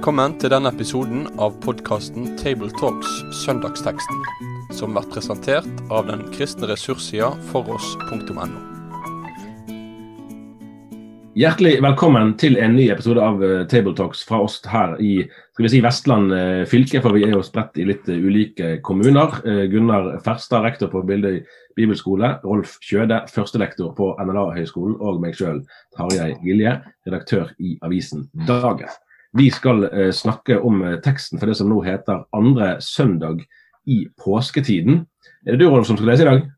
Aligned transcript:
Velkommen 0.00 0.32
til 0.40 0.48
denne 0.48 0.70
episoden 0.72 1.26
av 1.44 1.58
podkasten 1.60 2.30
Tabletalks 2.40 3.18
Søndagsteksten, 3.42 4.22
som 4.72 4.94
blir 4.96 5.04
presentert 5.12 5.82
av 5.92 6.06
den 6.08 6.22
kristne 6.32 6.70
ressurssida 6.70 7.28
foross.no. 7.50 8.46
Hjertelig 11.36 11.74
velkommen 11.84 12.32
til 12.40 12.56
en 12.56 12.78
ny 12.78 12.86
episode 12.94 13.20
av 13.20 13.44
eh, 13.44 13.66
Tabletalks 13.68 14.24
fra 14.24 14.40
oss 14.46 14.56
her 14.72 14.94
i 15.04 15.10
skal 15.26 15.66
vi 15.66 15.72
si 15.74 15.82
Vestland 15.84 16.32
eh, 16.32 16.62
fylke, 16.72 17.04
for 17.04 17.18
vi 17.18 17.26
er 17.28 17.36
jo 17.36 17.44
spredt 17.44 17.76
i 17.76 17.84
litt 17.92 18.08
eh, 18.08 18.24
ulike 18.24 18.70
kommuner. 18.80 19.36
Gunnar 19.68 20.14
Ferstad, 20.24 20.64
rektor 20.64 20.88
på 20.88 21.04
Bildøy 21.12 21.42
bibelskole, 21.76 22.38
Rolf 22.48 22.78
Kjøde, 22.88 23.20
førstelektor 23.28 23.92
på 24.00 24.14
NLA-høgskolen, 24.16 24.96
og 24.96 25.20
meg 25.20 25.36
sjøl, 25.36 25.60
Tarjei 25.92 26.32
Gilje, 26.40 26.78
redaktør 27.04 27.52
i 27.60 27.76
avisen 27.84 28.30
Dagen. 28.48 28.88
Vi 29.36 29.50
skal 29.54 29.84
eh, 29.92 30.12
snakke 30.12 30.58
om 30.60 30.82
eh, 30.82 30.98
teksten 31.04 31.38
for 31.38 31.50
det 31.50 31.58
som 31.58 31.70
nå 31.70 31.82
heter 31.86 32.24
andre 32.36 32.76
søndag 32.82 33.44
i 33.86 34.04
påsketiden. 34.24 35.04
Er 35.46 35.54
det 35.54 35.62
du, 35.62 35.68
Rolf, 35.70 35.86
som 35.86 35.98
skal 35.98 36.10
lese 36.12 36.26
i 36.26 36.30
dag? 36.30 36.48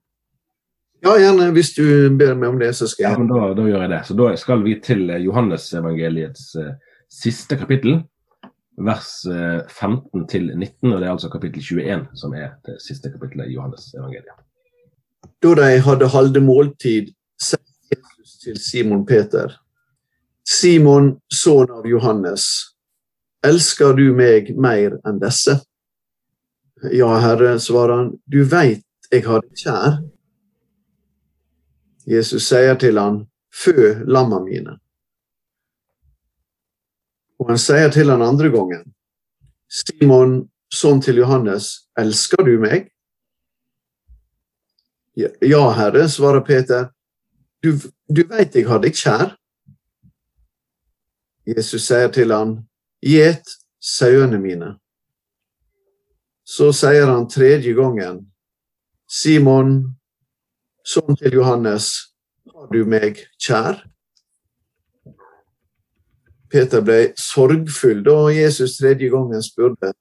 Ja, 1.03 1.16
gjerne. 1.19 1.51
Hvis 1.57 1.73
du 1.75 1.85
ber 2.15 2.37
meg 2.39 2.53
om 2.53 2.61
det, 2.61 2.71
så 2.79 2.87
skal 2.87 3.09
jeg. 3.09 3.13
Ja, 3.16 3.19
men 3.19 3.30
da, 3.30 3.51
da 3.59 3.66
gjør 3.66 3.85
jeg 3.85 3.91
det. 3.91 4.01
Så 4.07 4.16
da 4.19 4.30
skal 4.39 4.63
vi 4.63 4.77
til 4.85 5.09
eh, 5.11 5.25
Johannesevangeliets 5.25 6.45
eh, 6.63 6.77
siste 7.11 7.59
kapittel, 7.59 7.99
vers 8.79 9.11
eh, 9.27 9.65
15 9.66 10.29
til 10.30 10.52
19. 10.55 10.93
Og 10.93 11.01
det 11.01 11.09
er 11.09 11.15
altså 11.15 11.33
kapittel 11.33 11.65
21 11.65 12.07
som 12.21 12.37
er 12.39 12.55
det 12.69 12.79
siste 12.85 13.11
kapittelet 13.11 13.51
i 13.51 13.57
Johannesevangeliet. 13.57 14.47
Da 15.43 15.57
de 15.59 15.83
hadde 15.83 16.11
halde 16.15 16.43
måltid, 16.43 17.11
sa 17.41 17.59
Jesus 17.91 18.39
til 18.45 18.63
Simon 18.63 19.02
Peter 19.07 19.59
Simon, 20.52 21.15
sønn 21.33 21.71
av 21.73 21.87
Johannes, 21.88 22.45
elsker 23.46 23.95
du 23.96 24.10
meg 24.16 24.51
mer 24.60 24.99
enn 25.09 25.21
disse? 25.23 25.57
Ja, 26.93 27.09
Herre, 27.23 27.54
svarer 27.63 27.95
han, 27.96 28.10
du 28.27 28.43
veit 28.45 28.85
jeg 29.12 29.24
har 29.24 29.45
deg 29.45 29.62
kjær. 29.62 29.99
Jesus 32.10 32.49
sier 32.51 32.77
til 32.82 32.99
han, 33.01 33.23
fø 33.54 33.93
lamma 34.04 34.43
mine. 34.43 34.77
Og 37.40 37.52
han 37.52 37.60
sier 37.60 37.93
til 37.95 38.10
han 38.12 38.24
andre 38.24 38.51
gangen, 38.52 38.88
Simon, 39.73 40.40
sønn 40.73 41.01
til 41.05 41.23
Johannes, 41.23 41.87
elsker 41.99 42.45
du 42.45 42.57
meg? 42.60 42.90
Ja, 45.16 45.65
Herre, 45.77 46.09
svarer 46.09 46.45
Peter, 46.45 46.90
du, 47.62 47.77
du 48.09 48.27
veit 48.29 48.57
jeg 48.57 48.68
har 48.68 48.82
deg 48.82 48.96
kjær. 48.96 49.32
Jesus 51.46 51.87
sier 51.88 52.10
til 52.15 52.32
han, 52.35 52.60
Gjet 53.02 53.48
sauene 53.82 54.38
mine. 54.38 54.76
Så 56.46 56.71
sier 56.76 57.09
han 57.10 57.26
tredje 57.30 57.74
gangen, 57.74 58.21
Simon, 59.10 59.73
sønn 60.87 61.18
til 61.18 61.34
Johannes, 61.40 61.88
har 62.46 62.71
du 62.71 62.84
meg 62.87 63.18
kjær? 63.43 63.80
Peter 66.53 66.82
ble 66.84 67.12
sorgfull 67.19 68.03
da 68.06 68.16
Jesus 68.34 68.77
tredje 68.78 69.10
gangen 69.10 69.43
spurte, 69.43 69.93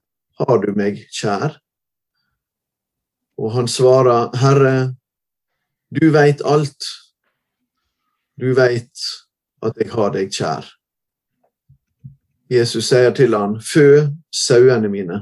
har 0.42 0.62
du 0.62 0.74
meg 0.78 1.00
kjær? 1.10 1.58
Og 3.42 3.56
han 3.56 3.70
svarer, 3.72 4.30
Herre, 4.38 4.76
du 5.90 6.12
veit 6.14 6.44
alt. 6.46 6.86
Du 8.38 8.52
veit 8.58 9.08
at 9.66 9.82
jeg 9.82 9.90
har 9.96 10.14
deg 10.14 10.30
kjær. 10.34 10.70
Jesus 12.52 12.90
sier 12.92 13.14
til 13.16 13.36
han, 13.38 13.56
fø 13.64 14.10
sauene 14.36 14.90
mine. 14.92 15.22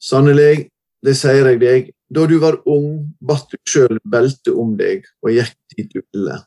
Sannelig, 0.00 0.70
det 1.04 1.14
sier 1.18 1.50
jeg 1.50 1.60
deg, 1.60 1.92
da 2.08 2.24
du 2.28 2.38
var 2.40 2.60
ung, 2.70 3.10
batt 3.20 3.50
du 3.52 3.58
sjøl 3.68 3.98
belte 4.08 4.54
om 4.56 4.74
deg 4.78 5.04
og 5.24 5.34
gikk 5.34 5.54
dit 5.76 5.92
du 5.92 6.00
ville. 6.00 6.38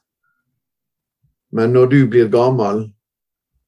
Men 1.53 1.73
når 1.73 1.91
du 1.93 1.99
blir 2.09 2.29
gammel, 2.33 2.87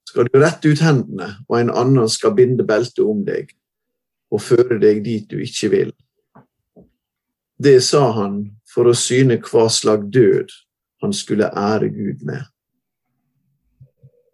skal 0.10 0.26
du 0.26 0.40
rette 0.42 0.72
ut 0.72 0.82
hendene, 0.82 1.30
og 1.48 1.60
en 1.60 1.70
annen 1.70 2.10
skal 2.10 2.34
binde 2.38 2.66
beltet 2.66 3.06
om 3.06 3.22
deg 3.26 3.54
og 4.34 4.42
føre 4.42 4.80
deg 4.82 5.04
dit 5.06 5.30
du 5.30 5.38
ikke 5.42 5.70
vil. 5.74 5.92
Det 7.60 7.78
sa 7.86 8.08
han 8.18 8.42
for 8.70 8.90
å 8.90 8.98
syne 8.98 9.38
hva 9.44 9.68
slag 9.70 10.08
død 10.14 10.54
han 11.04 11.14
skulle 11.16 11.50
ære 11.54 11.90
Gud 11.94 12.26
med. 12.26 12.42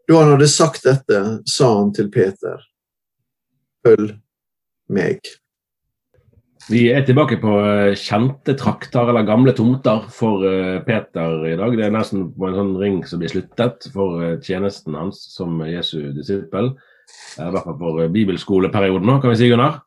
Da 0.05 0.19
han 0.21 0.35
hadde 0.35 0.49
sagt 0.51 0.85
dette, 0.85 1.21
sa 1.49 1.71
han 1.79 1.89
til 1.95 2.11
Peter, 2.13 2.61
følg 3.85 4.13
meg. 4.93 5.25
Vi 6.65 6.87
er 6.89 7.03
tilbake 7.05 7.37
på 7.41 7.51
eh, 7.61 7.97
kjente 7.97 8.55
trakter 8.57 9.11
eller 9.11 9.25
gamle 9.25 9.53
tomter 9.53 10.07
for 10.13 10.45
eh, 10.49 10.79
Peter 10.85 11.43
i 11.45 11.53
dag. 11.59 11.75
Det 11.77 11.85
er 11.85 11.93
nesten 11.93 12.27
på 12.33 12.47
en 12.49 12.57
sånn 12.57 12.71
ring 12.81 13.03
som 13.05 13.21
blir 13.21 13.29
sluttet 13.29 13.85
for 13.93 14.23
eh, 14.25 14.37
tjenesten 14.41 14.97
hans 14.97 15.19
som 15.35 15.59
Jesu 15.69 16.09
disippel. 16.15 16.71
I 17.37 17.51
hvert 17.53 17.67
fall 17.67 17.77
for 17.77 18.09
bibelskoleperioden 18.13 19.05
nå, 19.05 19.19
kan 19.21 19.33
vi 19.33 19.41
si, 19.43 19.51
Gunnar? 19.51 19.83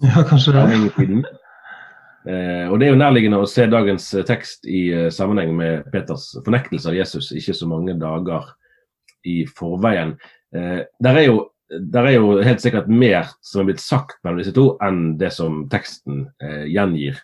Ja, 0.00 0.24
kanskje 0.24 0.54
det. 0.56 1.20
Eh, 2.28 2.64
og 2.68 2.80
Det 2.80 2.86
er 2.86 2.94
jo 2.94 3.02
nærliggende 3.02 3.40
å 3.40 3.48
se 3.48 3.68
dagens 3.68 4.08
tekst 4.28 4.64
i 4.68 4.86
sammenheng 5.12 5.52
med 5.56 5.84
Peters 5.92 6.30
fornektelse 6.44 6.88
av 6.88 6.96
Jesus 6.96 7.28
ikke 7.36 7.56
så 7.56 7.68
mange 7.68 7.96
dager 8.00 8.48
i 9.26 9.42
forveien. 9.46 10.14
Eh, 10.56 10.80
der, 11.02 11.18
er 11.20 11.26
jo, 11.26 11.42
der 11.70 12.08
er 12.08 12.16
jo 12.16 12.38
helt 12.44 12.62
sikkert 12.62 12.88
mer 12.88 13.30
som 13.44 13.62
er 13.62 13.70
blitt 13.72 13.84
sagt 13.84 14.18
mellom 14.24 14.40
disse 14.42 14.54
to, 14.56 14.72
enn 14.84 15.16
det 15.20 15.32
som 15.36 15.64
teksten 15.72 16.24
eh, 16.42 16.66
gjengir. 16.70 17.20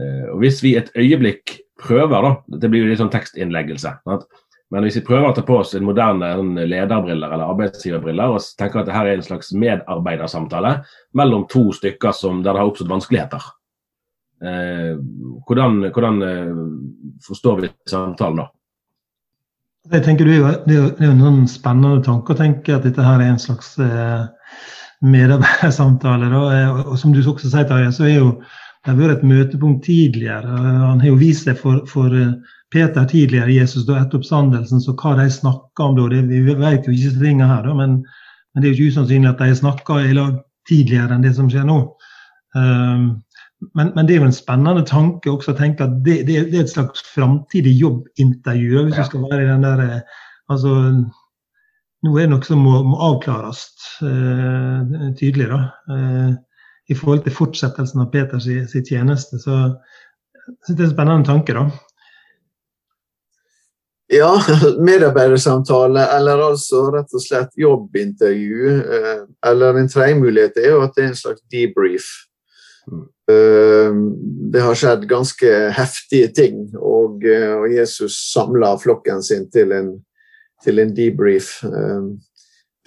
Eh, 0.00 0.28
og 0.32 0.44
Hvis 0.44 0.62
vi 0.64 0.76
et 0.78 0.92
øyeblikk 0.96 1.58
prøver, 1.80 2.22
da, 2.26 2.58
det 2.60 2.70
blir 2.70 2.84
jo 2.84 2.92
litt 2.92 3.00
sånn 3.02 3.12
tekstinnleggelse, 3.12 3.96
sant? 4.04 4.30
men 4.70 4.84
hvis 4.86 5.00
vi 5.00 5.06
prøver 5.06 5.32
å 5.32 5.34
ta 5.34 5.42
på 5.42 5.56
oss 5.58 5.72
en 5.74 5.82
moderne 5.82 6.28
en 6.38 6.52
lederbriller 6.54 7.32
eller 7.34 7.48
arbeidsgiverbriller 7.50 8.36
og 8.36 8.44
tenker 8.58 8.82
at 8.82 8.86
dette 8.86 9.00
er 9.02 9.16
en 9.16 9.24
slags 9.26 9.50
medarbeidersamtale 9.58 10.76
mellom 11.18 11.48
to 11.50 11.64
stykker 11.74 12.14
som, 12.14 12.44
der 12.44 12.54
det 12.54 12.62
har 12.62 12.70
oppstått 12.70 12.92
vanskeligheter, 12.92 13.48
eh, 14.46 14.92
hvordan, 15.48 15.82
hvordan 15.90 16.22
eh, 16.22 16.62
forstår 17.26 17.64
vi 17.64 17.72
samtalen 17.90 18.44
da? 18.44 18.46
Jeg 19.88 20.04
tenker 20.04 20.28
Det 20.28 20.34
er 20.36 20.40
jo, 20.42 20.50
det 20.66 21.06
jo 21.06 21.12
en 21.14 21.22
sånn 21.24 21.44
spennende 21.48 22.04
tanker 22.04 22.36
å 22.36 22.38
tenke 22.38 22.74
at 22.76 22.84
dette 22.84 23.04
her 23.04 23.22
er 23.22 23.32
en 23.32 23.40
slags 23.40 23.72
eh, 23.80 24.26
medarbeidersamtale. 25.00 26.28
Og, 26.36 26.82
og 26.84 26.98
som 27.00 27.14
du 27.14 27.22
også 27.22 27.48
sier, 27.48 27.64
Tarjei, 27.68 27.88
så 27.96 28.04
er 28.04 28.18
jo 28.18 28.34
det 28.80 28.94
har 28.94 28.96
vært 28.96 29.18
et 29.18 29.28
møtepunkt 29.28 29.82
tidligere. 29.84 30.48
Han 30.56 31.00
har 31.02 31.10
jo 31.10 31.18
vist 31.20 31.48
seg 31.48 31.58
for, 31.60 31.82
for 31.88 32.12
eh, 32.16 32.36
Peter 32.72 33.04
tidligere, 33.08 33.52
Jesus, 33.52 33.84
da 33.88 33.98
etter 34.00 34.20
oppstandelsen, 34.20 34.80
så 34.80 34.94
hva 34.96 35.16
de 35.18 35.26
snakka 35.32 35.88
om 35.88 35.98
da. 35.98 36.06
Det, 36.12 36.22
vi 36.30 36.54
vet 36.54 36.86
jo 36.86 36.94
ikke 36.94 37.08
disse 37.08 37.20
tingene 37.20 37.48
her, 37.50 37.66
da, 37.66 37.74
men, 37.76 37.98
men, 38.54 38.62
det 38.62 38.70
er 38.70 38.72
jo 38.72 38.78
ikke 38.78 38.94
usannsynlig 38.94 39.32
at 39.32 39.42
de 39.42 39.58
snakka 39.58 39.98
i 40.06 40.14
lag 40.16 40.38
tidligere 40.70 41.16
enn 41.16 41.26
det 41.26 41.34
som 41.36 41.50
skjer 41.52 41.66
nå. 41.68 41.80
Um, 42.56 43.04
men, 43.60 43.92
men, 43.94 44.06
det 44.06 44.14
er 44.14 44.22
jo 44.22 44.28
en 44.30 44.34
spennende 44.34 44.82
tanke 44.88 45.30
også 45.30 45.52
å 45.52 45.58
tenke 45.58 45.84
at 45.84 45.98
det, 46.04 46.22
det, 46.28 46.38
det 46.52 46.60
er 46.60 46.64
et 46.64 46.72
slags 46.72 47.02
framtidig 47.12 47.74
jobbintervju. 47.76 48.86
Hvis 48.86 48.96
ja. 48.96 49.04
du 49.04 49.10
skal 49.10 49.26
være 49.28 49.42
i 49.44 49.50
den 49.50 49.66
der, 49.66 49.82
eh, 49.86 50.22
altså, 50.52 50.76
Nå 52.00 52.14
er 52.16 52.24
det 52.24 52.30
noe 52.32 52.46
som 52.48 52.62
må, 52.64 52.78
må 52.88 52.96
avklares 53.04 53.58
uh, 54.00 55.10
tydelig 55.18 55.50
da, 55.50 55.58
uh, 55.92 56.30
i 56.88 56.94
forhold 56.96 57.26
til 57.26 57.34
fortsettelsen 57.36 58.00
av 58.00 58.08
Peters 58.14 58.46
si, 58.48 58.80
tjeneste. 58.88 59.36
Så 59.42 59.58
det 60.70 60.78
er 60.78 60.86
en 60.86 60.94
spennende 60.94 61.28
tanke. 61.28 61.52
da. 61.52 61.66
Ja, 64.16 64.30
medarbeidersamtale 64.88 66.06
eller 66.16 66.40
altså 66.46 66.86
rett 66.96 67.12
og 67.12 67.26
slett 67.26 67.52
jobbintervju. 67.60 68.72
Uh, 68.80 69.20
eller 69.52 69.84
en 69.84 69.92
tredje 69.92 70.16
mulighet 70.24 70.56
er 70.56 70.72
jo 70.72 70.80
at 70.86 70.96
det 70.96 71.04
er 71.04 71.12
en 71.12 71.20
slags 71.20 71.44
debrief. 71.52 72.08
Eh, 73.30 73.94
det 74.52 74.60
har 74.60 74.74
skjedd 74.74 75.06
ganske 75.08 75.50
heftige 75.76 76.30
ting, 76.34 76.62
og, 76.76 77.24
eh, 77.24 77.76
Jesus 77.76 78.32
samla 78.32 78.76
flokken 78.78 79.22
sin 79.22 79.50
til 79.50 79.72
en, 79.72 79.92
til 80.64 80.78
en 80.78 80.94
debrief. 80.94 81.60
Eh, 81.64 82.08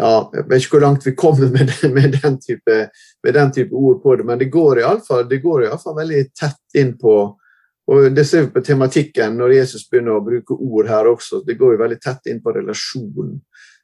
ja, 0.01 0.11
jeg 0.33 0.47
vet 0.49 0.65
ikke 0.65 0.77
hvor 0.77 0.87
langt 0.87 1.05
vi 1.05 1.15
kommer 1.15 1.51
med, 1.53 1.71
med, 1.97 2.17
den, 2.23 2.39
type, 2.41 2.79
med 3.23 3.33
den 3.33 3.53
type 3.53 3.75
ord 3.75 4.01
på 4.03 4.15
det, 4.15 4.25
men 4.25 4.39
det 4.39 4.51
går 4.51 4.81
iallfall 4.81 5.29
veldig 5.29 6.25
tett 6.33 6.79
inn 6.79 6.97
på 6.97 7.37
og 7.83 8.13
Det 8.15 8.23
ser 8.23 8.45
vi 8.45 8.53
på 8.55 8.61
tematikken 8.63 9.33
når 9.35 9.57
Jesus 9.57 9.81
begynner 9.91 10.15
å 10.15 10.23
bruke 10.23 10.55
ord 10.55 10.87
her 10.87 11.03
også. 11.09 11.41
Det 11.43 11.57
går 11.59 11.73
jo 11.73 11.79
veldig 11.81 11.97
tett 11.99 12.29
inn 12.31 12.37
på 12.39 12.53
relasjonen 12.55 13.33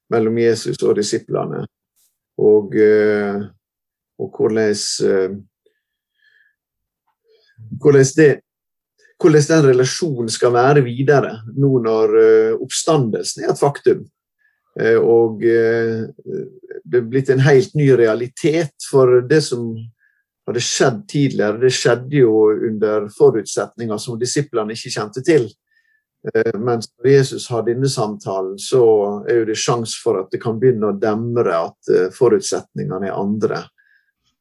mellom 0.08 0.38
Jesus 0.40 0.80
og 0.88 0.94
disiplene. 0.96 1.66
Og, 2.40 2.78
og 4.24 4.40
hvordan 4.40 4.72
hvordan, 7.82 8.06
det, 8.18 8.30
hvordan 9.22 9.48
den 9.50 9.68
relasjonen 9.70 10.32
skal 10.32 10.56
være 10.56 10.86
videre 10.86 11.40
nå 11.58 11.72
når 11.86 12.16
uh, 12.18 12.58
oppstandelsen 12.64 13.46
er 13.46 13.54
et 13.54 13.62
faktum. 13.62 14.08
Og 14.80 15.42
det 15.42 17.00
er 17.02 17.08
blitt 17.10 17.32
en 17.34 17.42
helt 17.44 17.74
ny 17.76 17.90
realitet. 18.00 18.72
For 18.88 19.26
det 19.28 19.42
som 19.44 19.74
hadde 20.48 20.62
skjedd 20.64 21.02
tidligere, 21.10 21.58
det 21.60 21.72
skjedde 21.76 22.22
jo 22.22 22.36
under 22.70 23.10
forutsetninger 23.12 24.00
som 24.00 24.20
disiplene 24.22 24.78
ikke 24.78 24.94
kjente 24.94 25.26
til. 25.26 25.50
Mens 26.62 26.88
når 26.94 27.10
Jesus 27.12 27.50
har 27.52 27.66
denne 27.68 27.90
samtalen, 27.92 28.56
så 28.62 28.86
er 29.28 29.44
det 29.50 29.58
sjanse 29.60 30.00
for 30.00 30.22
at 30.22 30.32
det 30.32 30.40
kan 30.46 30.62
begynne 30.62 30.94
å 30.94 30.98
demre 31.02 31.60
at 31.66 31.92
forutsetningene 32.16 33.10
er 33.10 33.20
andre. 33.20 33.66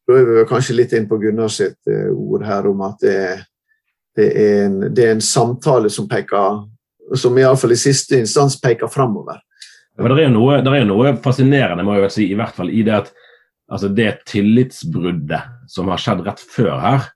Da 0.09 0.17
er 0.17 0.29
vi 0.29 0.47
kanskje 0.49 0.79
litt 0.79 0.95
inn 0.97 1.09
på 1.09 1.19
Gunnar 1.21 1.53
sitt 1.53 1.91
ord 2.15 2.47
her 2.49 2.67
om 2.71 2.81
at 2.87 3.03
det 3.05 3.17
er, 3.27 3.43
det 4.17 4.29
er, 4.33 4.63
en, 4.65 4.79
det 4.89 5.05
er 5.05 5.13
en, 5.15 5.21
samtale 5.23 5.91
som 5.93 6.09
peker 6.09 6.65
som 7.17 7.37
iallfall 7.39 7.75
i 7.75 7.79
siste 7.81 8.17
instans 8.17 8.57
peker 8.61 8.89
framover. 8.93 9.43
Ja, 9.99 10.09
det, 10.09 10.25
er 10.25 10.33
noe, 10.33 10.63
det 10.65 10.73
er 10.75 10.89
noe 10.89 11.13
fascinerende 11.23 11.85
må 11.85 11.99
jeg 11.99 12.15
si, 12.15 12.27
i 12.33 12.39
hvert 12.39 12.57
fall 12.57 12.73
i 12.73 12.83
det 12.87 12.97
at 13.03 13.13
altså 13.69 13.91
det 13.93 14.11
tillitsbruddet 14.31 15.69
som 15.69 15.93
har 15.93 16.01
skjedd 16.01 16.25
rett 16.25 16.41
før 16.41 16.75
her, 16.81 17.09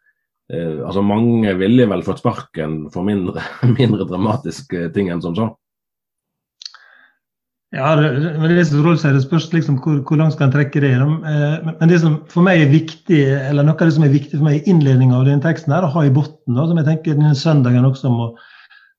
Eh, 0.53 0.81
altså 0.87 1.03
Mange 1.05 1.55
ville 1.57 1.87
vel 1.89 2.05
fått 2.05 2.23
sparken 2.23 2.87
for 2.93 3.07
mindre, 3.07 3.45
mindre 3.79 4.07
dramatiske 4.09 4.91
ting 4.95 5.13
enn 5.13 5.23
som 5.25 5.37
så. 5.39 5.53
Ja, 7.73 7.95
det, 7.97 8.09
det, 8.53 8.65
som 8.69 8.83
Rolf 8.85 9.01
sier, 9.01 9.15
det 9.17 9.25
spørs 9.25 9.47
liksom 9.55 9.79
hvor, 9.81 10.03
hvor, 10.05 10.19
langt 10.21 10.35
skal 10.35 10.51
en 10.51 10.53
trekke 10.53 10.81
det. 10.85 10.93
Eh, 10.93 11.69
men 11.71 11.89
det 11.89 12.03
som 12.03 12.19
for 12.29 12.45
meg 12.45 12.61
er 12.61 12.73
viktig, 12.73 13.21
eller 13.49 13.65
noe 13.65 13.79
av 13.79 13.89
det 13.89 13.95
som 13.97 14.05
er 14.05 14.13
viktig 14.13 14.37
for 14.37 14.45
meg 14.45 14.59
i 14.59 14.75
innledninga 14.75 15.17
av 15.17 15.25
denne 15.25 15.45
teksten, 15.45 15.73
her, 15.73 15.87
å 15.87 15.95
ha 15.95 16.03
i 16.05 16.13
bunnen, 16.13 16.59
som 16.59 16.77
jeg 16.77 16.89
tenker 16.91 17.17
denne 17.17 17.33
søndagen 17.39 17.89
også 17.89 18.13
må, 18.13 18.29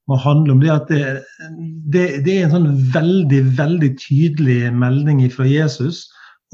må 0.09 0.17
handle 0.23 0.55
om, 0.55 0.63
det 0.63 0.73
at 0.73 0.89
det, 0.89 1.03
det, 1.93 2.07
det, 2.25 2.33
er 2.39 2.47
en 2.47 2.55
sånn 2.55 2.71
veldig, 2.95 3.43
veldig 3.59 3.91
tydelig 4.01 4.57
melding 4.81 5.21
fra 5.35 5.45
Jesus 5.45 6.07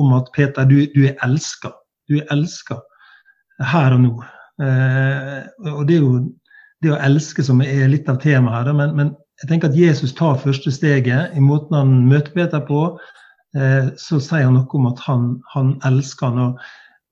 om 0.03 0.11
at 0.19 0.27
Peter, 0.35 0.67
du, 0.67 0.83
du 0.91 1.05
er 1.07 1.15
elska. 1.23 1.71
Du 2.11 2.19
er 2.19 2.27
elska 2.35 2.81
her 3.71 3.95
og 3.95 4.03
nå. 4.03 4.13
Eh, 4.59 5.39
og 5.71 5.87
det 5.87 5.95
er 5.95 6.03
jo 6.03 6.19
det 6.83 6.93
å 6.93 6.99
elske 7.03 7.43
som 7.47 7.63
er 7.63 7.87
litt 7.91 8.11
av 8.11 8.19
temaet 8.23 8.59
her. 8.59 8.75
Men, 8.75 8.95
men, 8.99 9.15
jeg 9.39 9.49
tenker 9.49 9.71
at 9.71 9.77
Jesus 9.77 10.13
tar 10.17 10.39
første 10.41 10.71
steget 10.73 11.35
i 11.37 11.43
måten 11.43 11.77
han 11.77 11.95
møter 12.09 12.33
Peter 12.35 12.63
på. 12.65 12.83
Eh, 13.55 13.87
så 13.97 14.19
sier 14.21 14.45
han 14.45 14.57
noe 14.57 14.77
om 14.77 14.89
at 14.91 14.99
han, 15.05 15.29
han 15.53 15.71
elsker 15.87 16.29
han. 16.29 16.41
Og, 16.43 16.65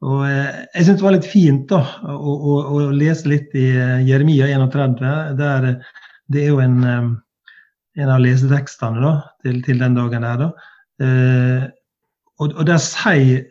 og 0.05 0.25
eh, 0.27 0.59
jeg 0.75 0.87
syns 0.87 0.99
det 0.99 1.07
var 1.07 1.15
litt 1.15 1.29
fint 1.29 1.65
da, 1.71 1.81
å, 2.03 2.35
å, 2.35 2.57
å, 2.75 2.83
lese 2.91 3.31
litt 3.31 3.55
i 3.57 3.69
Jeremia 4.09 4.49
31. 4.51 4.99
der 5.39 5.71
Det 6.27 6.43
er 6.43 6.51
jo 6.51 6.61
en, 6.61 6.77
en 7.97 8.13
av 8.13 8.21
lesetekstene 8.21 9.01
da, 9.01 9.15
til, 9.45 9.63
til, 9.65 9.79
den 9.81 9.95
dagen 9.97 10.27
der. 10.27 10.43
da. 10.43 10.49
og, 12.41 12.51
og 12.51 12.63
der 12.67 12.81
sier, 12.83 13.45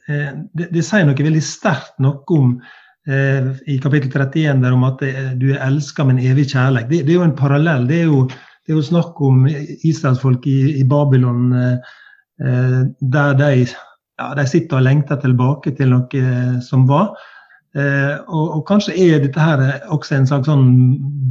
det, 0.52 0.69
det 0.75 0.84
sier 0.84 1.08
noe 1.08 1.17
veldig 1.17 1.43
sterkt 1.43 1.96
noe 2.02 2.20
om 2.37 2.58
Eh, 3.06 3.50
i 3.70 3.76
kapittel 3.78 4.11
31 4.11 4.64
der 4.64 4.75
om 4.75 4.82
at 4.82 4.99
du 5.38 5.44
er 5.52 5.61
elska 5.62 6.02
med 6.05 6.17
en 6.17 6.25
evig 6.32 6.49
kjærlighet. 6.50 6.88
Det, 6.90 7.05
det, 7.06 7.12
er 7.12 7.20
jo 7.20 7.26
en 7.28 7.37
parallell. 7.38 7.84
Det 7.87 8.00
er 8.00 8.08
jo, 8.11 8.25
det 8.66 8.74
er 8.74 8.80
jo 8.80 8.88
snakk 8.88 9.20
om 9.22 9.46
israelsfolk 9.46 10.46
i, 10.50 10.58
i 10.80 10.84
Babylon 10.88 11.52
eh, 11.54 11.94
eh, 12.42 12.82
der 13.14 13.38
de, 13.38 13.50
ja, 14.18 14.28
de, 14.38 14.46
sitter 14.50 14.80
og 14.80 14.86
lengter 14.88 15.20
tilbake 15.22 15.74
til 15.78 15.92
noe 15.94 16.60
som 16.66 16.86
var. 16.90 17.14
Og, 17.76 18.44
og, 18.56 18.62
kanskje 18.64 18.94
er 18.96 19.18
dette 19.20 19.36
her 19.36 19.60
også 19.92 20.14
en 20.16 20.28
slags 20.30 20.48
sånn 20.48 20.70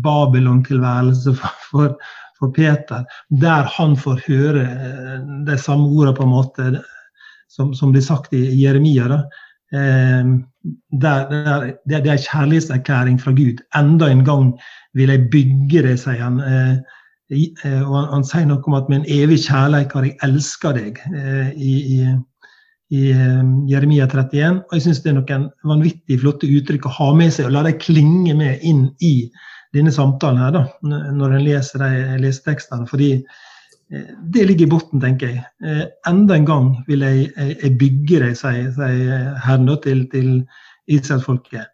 Babylon-tilværelse 0.05 1.31
for, 1.39 1.63
for, 1.71 1.95
for, 2.37 2.51
Peter, 2.53 3.01
der 3.41 3.65
han 3.73 3.95
får 3.97 4.21
høre 4.27 4.67
de 5.47 5.55
samme 5.57 5.87
ordene 5.89 6.13
på 6.13 6.27
en 6.27 6.35
måte 6.35 6.67
som, 7.49 7.73
som 7.73 7.95
blir 7.95 8.05
sagt 8.05 8.37
i 8.37 8.43
Jeremia. 8.61 9.07
da 9.09 9.23
Eh, 9.73 10.23
det, 11.01 11.09
er 11.09 12.11
en 12.11 12.25
kjærlighetserklæring 12.27 13.21
fra 13.21 13.31
Gud. 13.31 13.61
Enda 13.75 14.09
en 14.11 14.25
gang 14.25 14.53
vil 14.93 15.09
jeg 15.09 15.29
bygge 15.31 15.87
det, 15.87 15.97
sier 15.99 16.21
han. 16.21 16.39
Eh, 16.39 16.71
eh, 16.71 17.01
og 17.33 17.93
han, 17.95 18.07
han, 18.11 18.25
sier 18.27 18.45
noe 18.45 18.61
om 18.69 18.77
at 18.77 18.89
med 18.91 18.99
en 18.99 19.07
evig 19.09 19.39
kjærlighet 19.47 19.93
har 19.97 20.05
jeg 20.05 20.17
elska 20.27 20.73
deg 20.75 20.99
i, 21.57 21.71
i, 21.95 21.95
i, 22.93 23.01
Jeremia 23.71 24.05
31. 24.05 24.59
Og 24.67 24.75
jeg 24.77 24.83
syns 24.85 25.01
det 25.01 25.09
er 25.09 25.17
noen 25.17 25.47
vanvittig 25.65 26.19
flotte 26.21 26.45
uttrykk 26.45 26.85
å 26.85 26.93
ha 26.99 27.09
med 27.17 27.33
seg 27.33 27.49
og 27.49 27.55
la 27.55 27.65
dem 27.65 27.79
klinge 27.81 28.37
med 28.37 28.61
inn 28.61 28.85
i 29.01 29.15
denne 29.73 29.91
samtalen 29.91 30.43
her, 30.43 30.53
da, 30.53 30.63
når 31.17 31.33
en 31.39 31.47
leser 31.47 31.81
de 31.81 32.21
lesetekstene. 32.21 32.85
fordi 32.87 33.15
Eh, 33.91 34.15
det 34.33 34.45
ligger 34.45 34.65
i 34.65 34.69
bunnen, 34.69 35.01
tenker 35.01 35.33
jeg. 35.33 35.43
Eh, 35.65 35.85
enda 36.09 36.35
en 36.35 36.47
gang 36.47 36.71
vil 36.87 37.05
jeg, 37.05 37.29
jeg 37.37 37.77
bygge 37.79 38.21
deg, 38.23 38.37
sier 38.39 39.35
Herren 39.45 39.69
til, 39.83 40.05
til 40.11 40.31
Israelsfolket. 40.87 41.69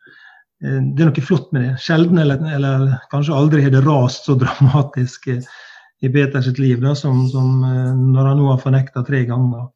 Eh, 0.63 0.79
det 0.93 1.03
er 1.03 1.11
noe 1.11 1.25
flott 1.25 1.51
med 1.55 1.65
det. 1.65 1.73
Sjelden 1.83 2.21
eller, 2.21 2.41
eller, 2.57 2.87
kanskje 3.13 3.37
aldri 3.37 3.65
har 3.65 3.73
det 3.73 3.83
rast 3.85 4.29
så 4.29 4.37
dramatisk 4.39 5.29
i 5.31 6.09
Peters 6.09 6.49
liv 6.57 6.81
da, 6.81 6.95
som, 6.97 7.27
som, 7.29 7.61
når 7.61 8.31
han 8.31 8.39
nå 8.41 8.47
har 8.49 8.61
fornekta 8.63 9.05
tre 9.05 9.23
ganger. 9.29 9.69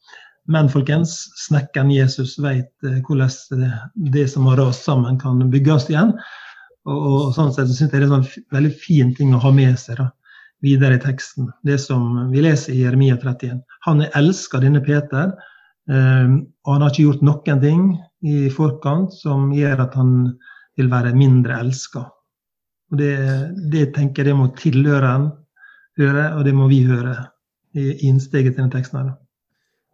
Men 0.49 0.69
folkens, 0.69 1.13
snekkeren 1.41 1.91
Jesus 1.93 2.35
vet 2.41 2.87
hvordan 3.07 3.69
det, 4.13 4.27
som 4.29 4.49
har 4.49 4.59
rast 4.61 4.85
sammen, 4.85 5.19
kan 5.21 5.41
bygges 5.53 5.89
igjen. 5.89 6.13
Og, 6.85 6.97
og 7.09 7.31
sånn 7.37 7.53
sett 7.53 7.69
så 7.69 7.77
syns 7.77 7.93
jeg 7.93 8.01
det 8.01 8.03
er 8.03 8.07
en 8.09 8.15
sånn 8.19 8.45
veldig 8.53 8.73
fin 8.81 9.13
ting 9.17 9.33
å 9.33 9.41
ha 9.41 9.53
med 9.53 9.77
seg. 9.81 10.01
da 10.01 10.11
videre 10.65 10.97
i 10.97 11.01
teksten, 11.01 11.49
det 11.67 11.77
som 11.83 12.31
vi 12.31 12.43
leser 12.45 12.73
i 12.73 12.81
Jeremia 12.83 13.17
31. 13.21 13.61
Han 13.87 14.01
er 14.03 14.13
elska, 14.17 14.61
denne 14.63 14.81
Peter, 14.85 15.33
eh, 15.91 16.35
og 16.65 16.73
han 16.73 16.85
har 16.85 16.93
ikke 16.93 17.07
gjort 17.07 17.25
noen 17.25 17.61
ting 17.63 17.85
i 18.25 18.49
forkant 18.53 19.13
som 19.13 19.51
gjør 19.53 19.85
at 19.85 19.97
han 19.99 20.15
vil 20.77 20.91
være 20.91 21.15
mindre 21.15 21.59
elska. 21.63 22.05
Det, 22.95 23.15
det 23.71 23.89
tenker 23.95 24.23
jeg 24.23 24.31
det 24.31 24.39
må 24.39 24.49
tilhøreren 24.59 25.29
høre, 25.99 26.25
og 26.37 26.43
det 26.45 26.53
må 26.55 26.67
vi 26.71 26.83
høre 26.87 27.15
i 27.75 28.07
innsteget 28.07 28.53
til 28.53 28.63
denne 28.63 28.73
teksten. 28.73 29.01
her. 29.01 29.13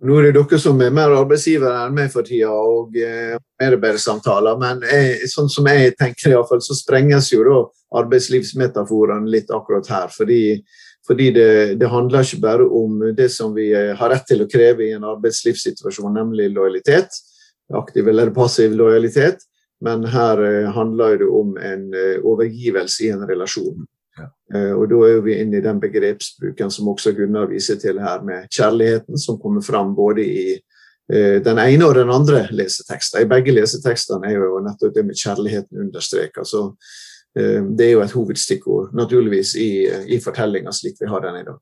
Nå 0.01 0.15
er 0.17 0.31
det 0.31 0.39
dere 0.39 0.57
som 0.57 0.79
er 0.81 0.93
mer 0.93 1.13
arbeidsgivere 1.13 1.83
enn 1.85 1.93
meg 1.93 2.07
for 2.09 2.25
tida, 2.25 2.49
og 2.49 2.95
eh, 2.97 3.35
medarbeidersamtaler. 3.61 4.57
Men 4.57 4.81
jeg, 4.89 5.27
sånn 5.29 5.49
som 5.53 5.67
jeg 5.69 5.93
tenker, 5.99 6.31
i 6.31 6.33
hvert 6.33 6.49
fall, 6.49 6.63
så 6.65 6.77
sprenges 6.77 7.29
jo 7.29 7.43
da 7.45 7.59
arbeidslivsmetaforene 8.01 9.29
litt 9.29 9.53
akkurat 9.53 9.85
her. 9.93 10.09
Fordi, 10.15 10.41
fordi 11.05 11.27
det, 11.35 11.51
det, 11.77 11.91
handler 11.91 12.25
ikke 12.25 12.41
bare 12.41 12.65
om 12.65 12.97
det 13.17 13.29
som 13.33 13.53
vi 13.53 13.69
eh, 13.77 13.93
har 13.97 14.13
rett 14.15 14.25
til 14.31 14.41
å 14.41 14.49
kreve 14.49 14.87
i 14.87 14.95
en 14.97 15.05
arbeidslivssituasjon, 15.11 16.17
nemlig 16.17 16.49
lojalitet. 16.55 17.21
Aktiv 17.77 18.09
eller 18.09 18.33
passiv 18.33 18.73
lojalitet. 18.73 19.45
Men 19.81 20.05
her 20.05 20.43
eh, 20.43 20.69
handler 20.69 21.17
det 21.17 21.27
om 21.27 21.57
en 21.57 21.93
eh, 21.93 22.21
overgivelse 22.23 23.03
i 23.03 23.09
en 23.09 23.25
relasjon. 23.29 23.85
Eh, 24.53 24.71
og 24.77 24.89
Da 24.91 24.99
er 25.07 25.21
vi 25.25 25.37
inne 25.41 25.57
i 25.57 25.65
den 25.65 25.79
begrepsbruken 25.81 26.69
som 26.71 26.91
også 26.91 27.15
Gunnar 27.17 27.49
viser 27.49 27.79
til 27.81 27.99
her, 27.99 28.21
med 28.21 28.45
kjærligheten 28.53 29.17
som 29.17 29.39
kommer 29.41 29.65
fram 29.65 29.95
både 29.95 30.25
i 30.25 30.59
den 31.11 31.57
ene 31.59 31.83
og 31.83 31.97
den 31.97 32.07
andre 32.13 32.45
leseteksten. 32.55 33.25
I 33.25 33.27
begge 33.27 33.51
lesetekstene 33.51 34.29
er 34.29 34.37
jo 34.37 34.61
nettopp 34.63 34.93
det 34.95 35.01
med 35.03 35.17
kjærligheten 35.19 35.81
understreka. 35.81 36.45
Så 36.47 36.61
det 37.35 37.83
er 37.83 37.91
jo 37.97 38.03
et 38.05 38.13
hovedstikkord 38.15 38.93
naturligvis 38.95 39.51
i, 39.59 39.89
i 40.07 40.21
fortellinga 40.23 40.71
slik 40.71 41.01
vi 41.01 41.09
har 41.11 41.25
den 41.25 41.41
i 41.41 41.43
dag. 41.49 41.59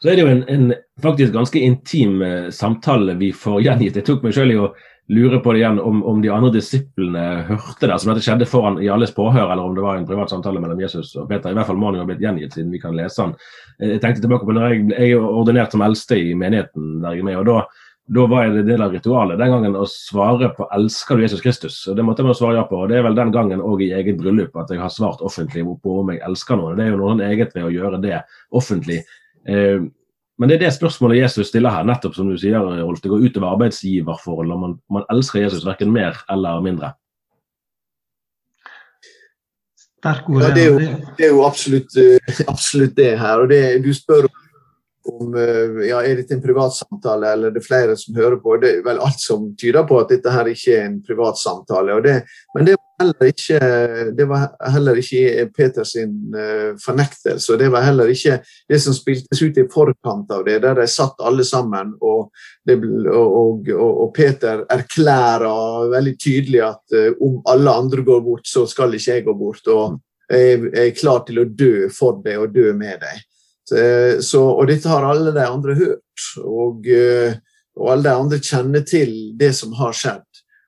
Så 0.00 0.08
er 0.08 0.16
det 0.16 0.24
jo 0.24 0.32
en, 0.32 0.42
en 0.48 0.72
faktisk 1.02 1.34
ganske 1.34 1.60
intim 1.60 2.24
samtale 2.56 3.18
vi 3.20 3.34
får 3.36 3.60
gjengitt. 3.66 4.00
Jeg 4.00 4.08
tok 4.08 4.24
meg 4.24 4.38
selv 4.38 4.54
i 4.54 4.58
å 4.64 4.70
lurer 5.08 5.38
på 5.38 5.52
det 5.52 5.60
igjen 5.60 5.78
om, 5.80 6.02
om, 6.04 6.20
de 6.22 6.30
andre 6.34 6.50
disiplene 6.56 7.24
hørte 7.46 7.86
det, 7.86 7.98
som 8.02 8.10
dette 8.10 8.24
skjedde 8.26 8.48
foran 8.50 8.80
i 8.82 8.90
alles 8.90 9.14
påhør, 9.14 9.52
eller 9.52 9.62
om 9.62 9.74
det 9.76 9.84
var 9.84 10.00
en 10.00 10.06
privat 10.08 10.32
samtale 10.32 10.60
mellom 10.62 10.80
Jesus 10.82 11.14
og 11.14 11.28
Peter. 11.30 11.52
I 11.52 11.58
hvert 11.58 11.70
fall 11.70 11.78
må 11.78 11.90
han 11.90 11.98
jo 12.00 12.04
ha 12.04 12.08
blitt 12.08 12.22
gjengitt, 12.24 12.56
siden 12.56 12.72
vi 12.74 12.82
kan 12.82 12.96
lese 12.96 13.22
han. 13.22 13.34
Jeg 13.78 14.00
tenkte 14.02 14.24
tilbake 14.24 14.48
på 14.48 14.56
når 14.56 14.70
jeg, 14.72 14.86
jeg 14.96 15.16
er 15.16 15.26
ordinert 15.26 15.74
som 15.74 15.84
eldste 15.86 16.18
i 16.18 16.32
menigheten 16.38 16.96
der 17.04 17.14
jeg 17.14 17.22
er 17.22 17.28
med. 17.28 17.38
og 17.42 17.46
da, 17.50 17.84
da 18.18 18.24
var 18.30 18.48
en 18.48 18.66
del 18.66 18.82
av 18.82 18.94
ritualet 18.94 19.38
den 19.38 19.52
gangen 19.54 19.78
å 19.78 19.86
svare 19.90 20.50
på 20.56 20.66
'Elsker 20.74 21.16
du 21.16 21.22
Jesus 21.22 21.42
Kristus?' 21.42 21.86
og 21.90 21.96
Det 21.96 22.04
måtte 22.06 22.26
jeg 22.26 22.38
svare 22.38 22.58
ja 22.58 22.64
på. 22.66 22.82
og 22.82 22.88
Det 22.88 22.98
er 22.98 23.06
vel 23.06 23.14
den 23.14 23.32
gangen 23.34 23.62
òg 23.62 23.82
i 23.82 23.92
eget 23.94 24.18
bryllup 24.18 24.56
at 24.56 24.70
jeg 24.70 24.82
har 24.82 24.90
svart 24.90 25.22
offentlig 25.22 25.62
på 25.82 26.00
om 26.00 26.10
jeg 26.10 26.22
elsker 26.26 26.56
noen. 26.56 26.76
Det 26.76 26.86
er 26.86 26.90
jo 26.90 27.02
noe 27.02 27.30
eget 27.30 27.54
ved 27.54 27.64
å 27.64 27.74
gjøre 27.74 28.02
det 28.02 28.22
offentlig. 28.50 29.02
Eh, 29.46 29.86
men 30.38 30.50
det 30.50 30.58
er 30.58 30.66
det 30.66 30.74
spørsmålet 30.76 31.22
Jesus 31.22 31.48
stiller 31.48 31.72
her, 31.72 31.86
nettopp 31.88 32.16
som 32.16 32.28
du 32.28 32.36
sier, 32.40 32.60
Rolf. 32.60 33.00
Det 33.00 33.08
går 33.08 33.24
utover 33.24 33.54
arbeidsgiverforholdet. 33.54 34.58
Man, 34.60 34.78
man 34.92 35.06
elsker 35.12 35.40
Jesus 35.46 35.64
verken 35.64 35.94
mer 35.94 36.18
eller 36.32 36.60
mindre. 36.64 36.92
Ja, 40.06 40.50
det 40.54 40.62
er 40.62 40.68
jo, 40.68 40.80
det 41.18 41.24
er 41.24 41.32
jo 41.32 41.40
absolutt, 41.42 41.96
eh, 41.98 42.42
absolutt, 42.46 42.92
det 42.98 43.16
her. 43.18 43.40
Og 43.42 43.48
det, 43.50 43.62
du 43.82 43.88
spør 43.96 44.28
om 45.06 45.34
ja, 45.86 46.02
er 46.02 46.18
dette 46.18 46.34
en 46.34 46.42
privatsamtale 46.42 47.30
eller 47.32 47.50
er 47.50 47.56
det 47.56 47.64
flere 47.64 47.96
som 47.98 48.14
hører 48.18 48.36
på. 48.42 48.58
Det 48.62 48.70
er 48.70 48.84
vel 48.86 49.00
alt 49.02 49.22
som 49.22 49.48
tyder 49.58 49.86
på 49.88 49.98
at 50.02 50.12
dette 50.12 50.32
her 50.34 50.50
ikke 50.50 50.76
er 50.76 50.88
en 50.90 51.00
privatsamtale. 51.06 51.98
Det, 52.04 52.16
men 52.54 52.68
det 52.68 52.76
heller 53.00 53.30
ikke, 53.30 53.58
det 54.16 54.26
var 54.28 54.46
heller 54.72 54.98
ikke 55.00 55.46
Peters 55.56 55.94
fornektelse. 56.82 57.52
og 57.52 57.60
Det 57.60 57.68
var 57.72 57.84
heller 57.86 58.12
ikke 58.12 58.38
det 58.68 58.80
som 58.82 58.96
spiltes 58.96 59.42
ut 59.42 59.58
i 59.60 59.66
forkant 59.72 60.32
av 60.32 60.44
det, 60.46 60.58
der 60.64 60.80
de 60.80 60.86
satt 60.90 61.20
alle 61.20 61.44
sammen. 61.44 61.94
Og, 62.00 62.30
det, 62.66 62.78
og, 63.12 63.68
og, 63.70 63.70
og 63.76 64.10
Peter 64.16 64.64
erklærer 64.72 65.92
veldig 65.92 66.16
tydelig 66.18 66.64
at 66.66 66.98
om 67.20 67.40
alle 67.52 67.78
andre 67.84 68.04
går 68.06 68.24
bort, 68.24 68.48
så 68.48 68.66
skal 68.70 68.96
ikke 68.96 69.18
jeg 69.18 69.28
gå 69.28 69.36
bort. 69.36 69.66
og 69.68 70.00
jeg 70.26 70.70
er 70.74 70.94
klar 70.96 71.22
til 71.26 71.38
å 71.42 71.46
dø 71.46 71.88
for 71.94 72.18
deg 72.24 72.40
og 72.42 72.54
dø 72.54 72.72
med 72.74 72.98
deg. 73.02 73.22
Så, 74.22 74.42
og 74.42 74.66
dette 74.70 74.90
har 74.90 75.06
alle 75.06 75.32
de 75.34 75.42
andre 75.42 75.74
hørt, 75.78 76.26
og, 76.42 76.86
eh, 76.86 77.34
og, 77.76 77.88
alle 77.92 78.06
de 78.06 78.14
andre 78.14 78.38
kjenner 78.42 78.84
til 78.86 79.12
det 79.38 79.52
som 79.58 79.74
har 79.78 79.94
skjedd. 79.96 80.25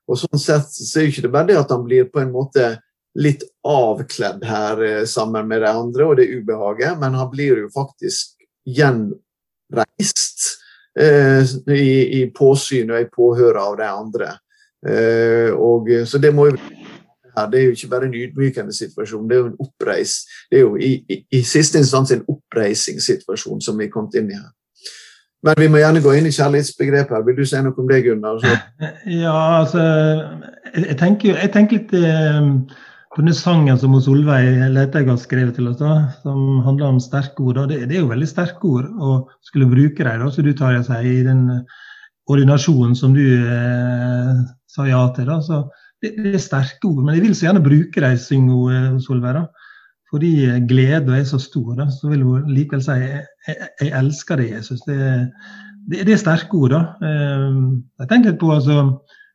Og 0.09 0.17
sånn 0.17 0.41
sett 0.41 0.71
så 0.73 1.01
er 1.01 1.09
det 1.09 1.13
ikke 1.13 1.33
bare 1.33 1.51
det 1.51 1.59
at 1.61 1.73
han 1.75 1.85
blir 1.85 2.09
på 2.13 2.23
en 2.23 2.33
måte 2.33 2.71
litt 3.19 3.43
avkledd 3.67 4.45
her 4.47 4.83
eh, 4.85 5.05
sammen 5.09 5.49
med 5.49 5.63
de 5.65 5.71
andre, 5.71 6.07
og 6.07 6.17
det 6.19 6.29
ubehaget, 6.31 6.99
men 7.01 7.17
han 7.19 7.31
blir 7.33 7.65
jo 7.65 7.71
faktisk 7.75 8.37
gjenreist 8.69 10.45
eh, 10.99 11.43
i, 11.75 12.21
i, 12.21 12.23
påsyn 12.35 12.93
og 12.93 13.03
i 13.03 13.09
påhør 13.13 13.59
av 13.61 13.79
de 13.81 13.89
andre. 13.89 14.31
Eh, 14.87 15.51
og, 15.53 15.91
så 16.07 16.21
det 16.23 16.35
må 16.35 16.51
jo. 16.53 16.61
Det 17.39 17.55
er 17.55 17.69
jo 17.69 17.75
ikke 17.77 17.91
bare 17.93 18.07
en 18.09 18.15
ydmykende 18.19 18.73
situasjon, 18.75 19.29
det 19.31 19.37
er 19.37 19.45
jo 19.45 19.51
en 19.53 19.61
oppreis, 19.63 20.25
det 20.51 20.59
er 20.59 20.65
jo 20.65 20.73
i, 20.75 20.89
i, 21.07 21.21
i 21.39 21.43
siste 21.47 21.79
instans 21.79 22.11
en 22.11 22.25
oppreisingssituasjon 22.27 23.63
som 23.63 23.79
vi 23.79 23.87
er 23.87 23.93
kommet 23.95 24.17
inn 24.19 24.33
i 24.33 24.35
her. 24.35 24.49
Men 25.47 25.55
vi 25.61 25.69
må 25.71 25.79
gjerne 25.79 26.03
gå 26.03 26.13
inn 26.19 26.27
i 26.27 26.35
kjærlighetsbegrepet. 26.35 27.15
her. 27.15 27.25
Vil 27.27 27.39
du 27.39 27.47
si 27.47 27.61
noe 27.63 27.79
om 27.79 27.89
det, 27.91 28.03
Gunnar? 28.07 28.41
Så. 28.43 28.55
Ja, 29.23 29.39
altså 29.63 29.83
Jeg 30.75 30.99
tenker, 31.01 31.39
jeg 31.39 31.53
tenker 31.55 31.79
litt 31.79 31.95
eh, 31.95 32.49
på 33.15 33.23
denne 33.23 33.35
sangen 33.37 33.79
som 33.81 33.95
Solveig 34.03 34.67
Leteig 34.75 35.09
har 35.09 35.21
skrevet 35.21 35.57
til 35.57 35.71
oss, 35.71 35.79
da, 35.81 36.11
som 36.25 36.61
handler 36.67 36.93
om 36.93 37.01
sterke 37.03 37.47
ord. 37.47 37.63
Det, 37.71 37.85
det, 37.87 37.97
er 37.97 38.03
jo 38.03 38.11
veldig 38.11 38.29
sterke 38.29 38.69
ord 38.69 38.91
å 38.99 39.15
skulle 39.47 39.71
bruke 39.71 40.05
dem, 40.05 40.27
så 40.31 40.45
du 40.45 40.53
tar 40.59 40.81
seg 40.87 41.07
i 41.07 41.23
den 41.27 41.47
ordinasjonen 42.29 42.99
som 42.99 43.15
du 43.17 43.25
eh, 43.25 44.35
sa 44.69 44.87
ja 44.91 45.07
til. 45.17 45.31
da, 45.31 45.39
så 45.41 45.63
det, 46.03 46.17
det, 46.19 46.35
er 46.35 46.45
sterke 46.45 46.91
ord, 46.91 47.05
men 47.07 47.17
jeg 47.17 47.25
vil 47.25 47.39
så 47.39 47.49
gjerne 47.49 47.65
bruke 47.65 48.05
dem, 48.05 48.21
synger 48.21 48.75
eh, 48.75 49.01
Solveig. 49.07 49.47
Fordi 50.11 50.33
gleden 50.69 51.15
er 51.15 51.25
så 51.29 51.39
stor, 51.39 51.75
da, 51.77 51.89
så 51.93 52.09
vil 52.09 52.23
hun 52.25 52.49
likevel 52.49 52.83
si 52.85 52.97
jeg, 52.97 53.25
jeg, 53.47 53.71
jeg 53.83 53.93
elsker 53.99 54.41
deg, 54.41 54.53
Jesus. 54.57 54.81
Det, 54.87 54.99
det, 55.89 56.05
det, 56.07 56.15
er 56.15 56.23
sterke 56.23 56.57
ord. 56.57 56.73
da. 56.73 56.83
Eh, 57.05 57.59
jeg 58.01 58.11
tenker 58.11 58.33
litt 58.33 58.41
på 58.41 58.53
altså, 58.55 58.79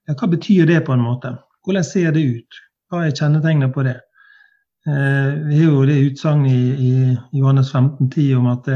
ja, 0.09 0.15
hva 0.17 0.29
betyr 0.31 0.69
det 0.69 0.81
på 0.87 0.95
en 0.95 1.05
måte? 1.05 1.35
Hvordan 1.63 1.85
ser 1.85 2.15
det 2.15 2.25
ut? 2.25 2.61
Hva 2.89 3.05
er 3.05 3.13
kjennetegnet 3.13 3.73
på 3.75 3.85
det? 3.85 3.99
Eh, 4.89 5.29
vi 5.49 5.59
har 5.61 5.69
jo 5.69 5.83
det 5.89 5.99
utsagnet 6.07 6.53
i, 6.53 6.63
i 6.89 6.93
Johannes 7.37 7.69
15, 7.71 8.09
10 8.09 8.39
om 8.41 8.49
at 8.55 8.71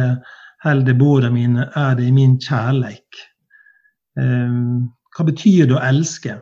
held 0.66 0.94
båda 1.00 1.32
mine 1.34 1.66
er 1.78 1.98
det 1.98 2.08
i 2.08 2.14
min 2.14 2.38
kjærleik. 2.42 3.26
Hva 4.18 5.26
betyr 5.26 5.68
det 5.70 5.76
å 5.78 5.82
elske? 5.86 6.40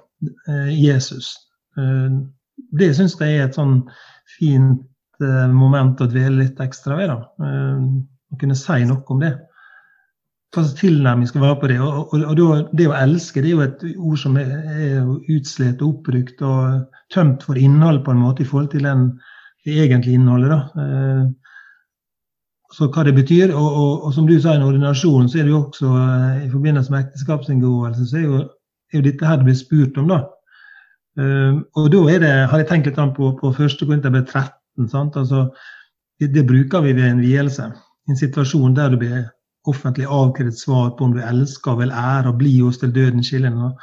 Eh, 0.50 0.72
Jesus. 0.84 1.36
Eh, 1.78 2.12
det 2.80 2.92
syns 2.96 3.18
jeg 3.20 3.38
er 3.38 3.48
et 3.48 3.58
sånn 3.58 3.82
fint 4.38 4.82
eh, 4.82 4.92
moment 5.54 6.02
å 6.02 6.08
dvele 6.10 6.44
litt 6.44 6.62
ekstra 6.64 6.98
ved. 7.00 7.12
da. 7.12 7.18
Å 8.32 8.40
kunne 8.42 8.58
si 8.58 8.86
noe 8.88 9.04
om 9.14 9.22
det. 9.24 9.34
Hva 10.56 10.64
slags 10.64 10.80
tilnærming 10.80 11.28
skal 11.28 11.44
være 11.44 11.60
på 11.62 11.70
det. 11.72 11.80
Og, 11.84 12.14
og, 12.16 12.26
og, 12.32 12.74
Det 12.78 12.88
å 12.88 12.98
elske 12.98 13.44
det 13.44 13.52
er 13.52 13.56
jo 13.56 13.64
et 13.66 13.86
ord 13.96 14.20
som 14.22 14.38
er, 14.40 14.52
er 14.76 15.08
utslitt 15.36 15.82
og 15.82 15.98
oppbrukt 15.98 16.44
og 16.48 16.86
tømt 17.14 17.44
for 17.44 17.60
innhold 17.60 18.04
på 18.06 18.16
en 18.16 18.22
måte 18.24 18.44
i 18.44 18.50
forhold 18.50 18.72
til 18.72 18.88
den, 18.88 19.10
det 19.66 19.80
egentlige 19.86 20.20
innholdet. 20.20 20.54
da. 20.54 21.26
Så 22.76 22.90
hva 22.92 23.06
det 23.08 23.16
betyr. 23.16 23.54
Og, 23.56 23.68
og, 23.68 24.06
og 24.08 24.14
som 24.16 24.28
du 24.28 24.36
sa 24.40 24.56
i 24.56 24.60
en 24.60 24.68
ordinasjon, 24.68 25.30
så 25.32 25.40
er 25.40 25.48
det 25.48 25.56
jo 25.56 25.64
også 25.66 25.96
i 26.44 26.52
forbindelse 26.52 26.92
med 26.92 27.06
ekteskapsinngåelse, 27.06 28.08
så 28.10 28.22
er 28.22 28.30
jo 28.30 28.44
er 28.96 29.02
jo 29.02 29.06
dette 29.06 29.28
her 29.28 29.40
det 29.40 29.50
blir 29.50 29.60
spurt 29.60 29.98
om. 29.98 30.08
da. 30.10 30.24
Uh, 31.20 31.64
og 31.80 31.92
da 31.92 32.04
er 32.12 32.20
det, 32.20 32.34
har 32.52 32.62
jeg 32.62 32.68
tenkt 32.70 32.90
litt 32.90 33.00
på, 33.18 33.32
på 33.40 33.52
1. 33.52 33.80
Korinterbrev 33.82 34.26
13. 34.26 34.52
Altså, 34.80 35.50
det, 36.20 36.34
det, 36.34 36.48
bruker 36.48 36.82
vi 36.82 36.94
ved 36.94 37.10
en 37.10 37.24
vielse. 37.24 37.72
En 38.10 38.18
situasjon 38.18 38.76
der 38.76 38.90
du 38.94 39.00
blir 39.02 39.24
offentlig 39.68 40.06
avkrevet 40.06 40.58
svar 40.60 40.92
på 40.98 41.08
om 41.08 41.14
du 41.16 41.22
elsker 41.24 41.78
vil 41.80 41.92
ære 41.92 42.30
og 42.30 42.40
bli 42.40 42.60
hos 42.60 42.78
til 42.78 42.94
døden 42.96 43.24
skiller. 43.24 43.74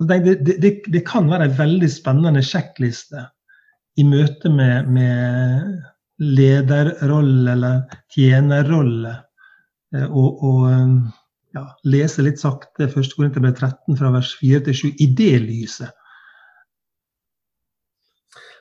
Det, 0.00 0.38
det, 0.46 0.72
det, 0.88 1.02
kan 1.06 1.28
være 1.30 1.50
en 1.50 1.58
veldig 1.58 1.90
spennende 1.90 2.42
sjekkliste 2.42 3.26
i 4.00 4.06
møte 4.08 4.50
med, 4.50 4.88
med 4.88 5.82
lederrolle 6.22 7.52
eller 7.52 7.82
tjenerrolle. 8.14 9.16
Eh, 9.94 10.08
og, 10.08 10.42
og 10.42 11.52
ja, 11.52 11.66
lese 11.84 12.24
litt 12.24 12.40
sakte 12.40 12.88
1. 12.88 13.12
Korinterbrev 13.16 13.54
13 13.58 13.98
fra 14.00 14.12
vers 14.14 14.32
4 14.40 14.62
til 14.68 14.78
7 14.80 15.02
i 15.04 15.10
det 15.18 15.34
lyset. 15.44 15.92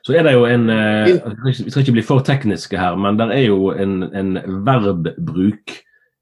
Så 0.06 0.16
er 0.18 0.26
det 0.26 0.34
jo 0.34 0.46
en 0.50 0.70
eh, 0.74 1.12
Vi 1.46 1.54
skal 1.54 1.84
ikke 1.84 1.98
bli 2.00 2.06
for 2.06 2.26
tekniske 2.26 2.78
her, 2.78 2.98
men 2.98 3.20
det 3.20 3.30
er 3.36 3.46
jo 3.46 3.72
en, 3.74 4.02
en 4.10 4.38
verbbruk 4.66 5.76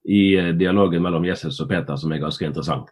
i 0.10 0.24
eh, 0.36 0.54
dialogen 0.60 1.04
mellom 1.04 1.28
Jesus 1.28 1.60
og 1.60 1.70
Peter 1.70 2.00
som 2.00 2.12
er 2.12 2.24
ganske 2.24 2.46
interessant. 2.46 2.90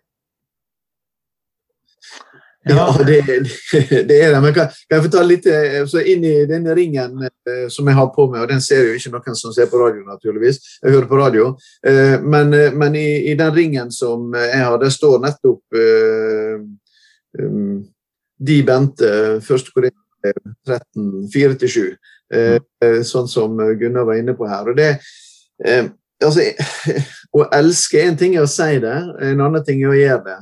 Ja, 2.68 2.96
det, 3.08 3.22
det, 4.08 4.24
er 4.24 4.34
det. 4.34 4.42
Men 4.42 4.54
kan, 4.54 4.72
kan 4.90 4.98
jeg 4.98 5.04
få 5.06 5.12
ta 5.12 5.24
litt 5.24 5.46
eh, 5.52 5.78
så 5.90 6.02
inn 6.04 6.26
i 6.28 6.34
denne 6.50 6.76
ringen 6.76 7.24
eh, 7.24 7.68
som 7.72 7.88
jeg 7.88 7.98
har 7.98 8.10
på 8.16 8.28
meg, 8.32 8.44
og 8.44 8.52
den 8.52 8.64
ser 8.64 8.90
jo 8.90 8.98
ikke 8.98 9.14
noen 9.14 9.38
som 9.40 9.54
ser 9.56 9.70
på 9.72 9.80
radio, 9.82 10.04
naturligvis. 10.08 10.60
Jeg 10.82 10.96
hører 10.96 11.10
på 11.10 11.20
radio. 11.20 11.52
Eh, 11.88 12.18
men, 12.24 12.56
men 12.78 12.98
i, 13.00 13.08
i, 13.32 13.38
den 13.40 13.54
ringen 13.56 13.94
som 13.94 14.34
jeg 14.36 14.64
har, 14.64 14.80
der 14.82 14.92
står 14.94 15.22
nettopp 15.24 15.80
eh, 15.80 16.60
um, 17.44 17.80
De 18.38 18.60
Bente, 18.66 19.14
første 19.46 19.74
Korinter 19.74 20.04
13, 20.24 21.28
4-7. 21.34 21.96
Eh, 22.34 23.02
sånn 23.08 23.30
som 23.32 23.56
Gunnar 23.80 24.08
var 24.08 24.20
inne 24.20 24.36
på 24.38 24.50
her. 24.50 24.68
Og 24.72 24.78
det 24.78 24.92
altså, 26.24 26.44
Å 27.38 27.48
elske 27.54 28.02
en 28.02 28.18
ting 28.18 28.36
er 28.36 28.46
å 28.46 28.50
si 28.50 28.78
det, 28.82 28.98
en 29.22 29.42
annen 29.44 29.64
ting 29.66 29.84
er 29.84 29.92
å 29.92 29.98
gjøre 29.98 30.24
det. 30.26 30.38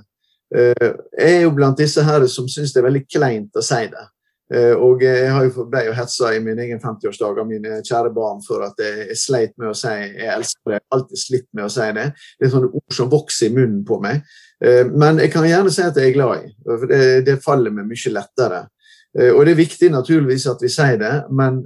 Eh, 0.55 0.91
jeg 1.17 1.37
er 1.39 1.41
jo 1.45 1.55
blant 1.55 1.79
disse 1.79 2.03
her 2.05 2.25
som 2.31 2.47
syns 2.51 2.73
det 2.73 2.81
er 2.81 2.89
veldig 2.89 3.05
kleint 3.09 3.57
å 3.57 3.63
si 3.65 3.81
det. 3.91 4.05
Eh, 4.53 4.73
og 4.77 5.01
jeg 5.01 5.31
har 5.33 5.47
jo 5.47 5.65
ble 5.71 5.87
jo 5.87 5.95
hetsa 5.97 6.29
i 6.35 6.41
min 6.43 6.59
egen 6.61 6.79
50-årsdag 6.81 7.39
av 7.41 7.47
mine 7.49 7.79
kjære 7.81 8.11
barn 8.13 8.43
for 8.45 8.61
at 8.67 8.77
jeg 8.81 9.17
sleit 9.17 9.55
med 9.57 9.71
å 9.71 9.77
si 9.77 9.89
'jeg 9.89 10.29
elsker 10.35 10.75
det. 10.75 10.81
Alltid 10.93 11.17
slitt 11.17 11.47
med 11.53 11.65
å 11.65 11.71
si 11.73 11.87
det. 11.97 12.13
Det 12.39 12.45
er 12.45 12.53
sånne 12.53 12.71
ord 12.71 12.93
som 12.93 13.09
vokser 13.09 13.47
i 13.47 13.55
munnen 13.55 13.83
på 13.85 13.99
meg. 14.01 14.21
Eh, 14.61 14.85
men 14.85 15.17
jeg 15.17 15.31
kan 15.31 15.43
gjerne 15.43 15.71
si 15.71 15.81
at 15.81 15.97
jeg 15.97 16.09
er 16.09 16.13
glad 16.13 16.45
i, 16.45 16.55
for 16.63 16.87
det, 16.87 17.25
det 17.25 17.43
faller 17.43 17.71
meg 17.71 17.89
mye 17.89 18.13
lettere. 18.13 18.67
Og 19.15 19.45
det 19.47 19.53
er 19.53 19.61
viktig 19.61 19.87
naturligvis 19.93 20.43
at 20.51 20.59
vi 20.59 20.67
sier 20.67 20.97
det, 20.99 21.13
men 21.31 21.61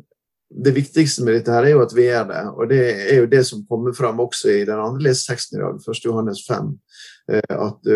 det 0.50 0.74
viktigste 0.76 1.24
med 1.26 1.40
dette 1.40 1.54
her 1.56 1.66
er 1.66 1.74
jo 1.74 1.82
at 1.82 1.96
vi 1.98 2.04
gjør 2.06 2.28
det. 2.30 2.44
Og 2.54 2.70
det 2.70 2.82
er 3.08 3.16
jo 3.24 3.30
det 3.32 3.42
som 3.48 3.64
kommer 3.66 3.96
fram 3.98 4.22
også 4.22 4.52
i 4.54 4.68
den 4.70 4.78
andre 4.78 5.08
leseteksten 5.08 5.58
i 5.58 5.64
dag, 5.64 5.80
1. 5.82 6.04
Johannes 6.06 6.44
5. 6.46 6.70
At 7.50 7.90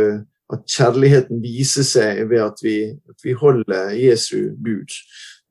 at 0.53 0.65
kjærligheten 0.69 1.41
viser 1.43 1.85
seg 1.87 2.23
ved 2.29 2.43
at 2.43 2.61
vi, 2.63 2.77
at 3.09 3.25
vi 3.25 3.35
holder 3.37 3.93
Jesu 3.97 4.53
bud 4.59 4.91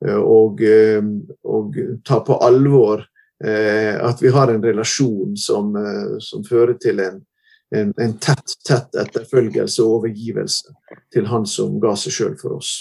eh, 0.05 0.19
og, 0.19 0.63
eh, 0.63 1.03
og, 1.43 1.77
tar 2.05 2.23
på 2.27 2.37
alvor 2.45 3.03
eh, 3.43 3.97
at 3.97 4.21
vi 4.23 4.31
har 4.33 4.51
en 4.51 4.63
relasjon 4.63 5.35
som, 5.37 5.73
som 6.23 6.45
fører 6.47 6.77
til 6.81 7.01
en, 7.03 7.21
en, 7.75 7.93
en, 7.99 8.17
tett, 8.21 8.57
tett 8.67 8.95
etterfølgelse 9.05 9.83
og 9.83 9.99
overgivelse 9.99 10.75
til 11.13 11.29
Han 11.31 11.47
som 11.49 11.79
ga 11.81 11.95
seg 11.99 12.17
sjøl 12.17 12.35
for 12.39 12.59
oss. 12.59 12.75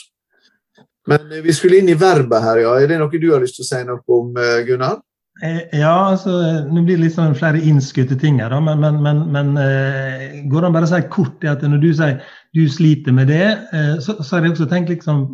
Men 1.10 1.32
vi 1.42 1.54
skulle 1.56 1.80
inn 1.80 1.90
i 1.90 1.98
verbet 1.98 2.44
her, 2.44 2.62
ja. 2.62 2.76
Er 2.78 2.90
det 2.90 3.00
noe 3.00 3.22
du 3.22 3.32
har 3.32 3.42
lyst 3.42 3.58
til 3.58 3.66
å 3.66 3.70
si 3.70 3.80
noe 3.88 4.02
om, 4.18 4.36
Gunnar? 4.68 5.00
Eh, 5.40 5.62
ja, 5.80 5.94
altså, 6.12 6.30
nå 6.68 6.82
blir 6.84 6.98
det 6.98 7.06
litt 7.06 7.14
sånn 7.16 7.34
flere 7.34 7.60
innskutte 7.64 8.18
ting 8.20 8.36
her, 8.42 8.52
da, 8.52 8.60
men, 8.62 8.82
men, 8.82 8.98
men, 9.02 9.22
men 9.32 9.54
eh, 9.58 10.42
går 10.50 10.60
det 10.60 10.68
an 10.68 10.76
bare 10.76 10.86
å 10.86 10.90
si 10.92 11.00
kort 11.10 11.46
at 11.48 11.64
når 11.64 11.80
du 11.82 11.88
sier 11.96 12.20
du 12.54 12.66
sliter 12.68 13.16
med 13.16 13.32
det, 13.32 13.46
eh, 13.72 13.96
så, 14.04 14.18
har 14.20 14.44
jeg 14.44 14.54
også 14.54 14.68
tenkt 14.70 14.92
liksom 14.92 15.24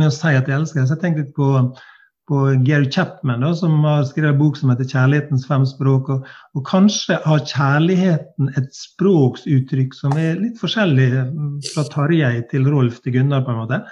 med 0.00 0.10
å 0.10 0.12
si 0.12 0.34
at 0.34 0.50
jeg 0.50 0.58
elsker 0.58 0.82
det. 0.82 0.88
Så 0.90 0.96
jeg 0.96 1.02
tenkt 1.04 1.22
litt 1.22 1.32
på, 1.38 1.48
på 2.28 2.42
Gary 2.66 2.90
Chapman, 2.90 3.46
da, 3.46 3.54
som 3.56 3.78
har 3.86 4.02
skrevet 4.08 4.34
en 4.34 4.42
bok 4.42 4.58
som 4.58 4.74
heter 4.74 4.88
'Kjærlighetens 4.90 5.46
fem 5.46 5.64
språk'. 5.68 6.10
Og, 6.10 6.28
og, 6.58 6.62
kanskje 6.66 7.20
har 7.24 7.46
kjærligheten 7.46 8.52
et 8.58 8.70
språksuttrykk 8.74 9.94
som 9.94 10.18
er 10.18 10.42
litt 10.42 10.58
forskjellig 10.60 11.10
mm, 11.30 11.56
fra 11.70 11.86
Tarjei 11.94 12.34
til 12.50 12.66
Rolf 12.68 12.98
til 13.04 13.20
Gunnar, 13.20 13.46
på 13.46 13.54
en 13.54 13.62
måte. 13.62 13.84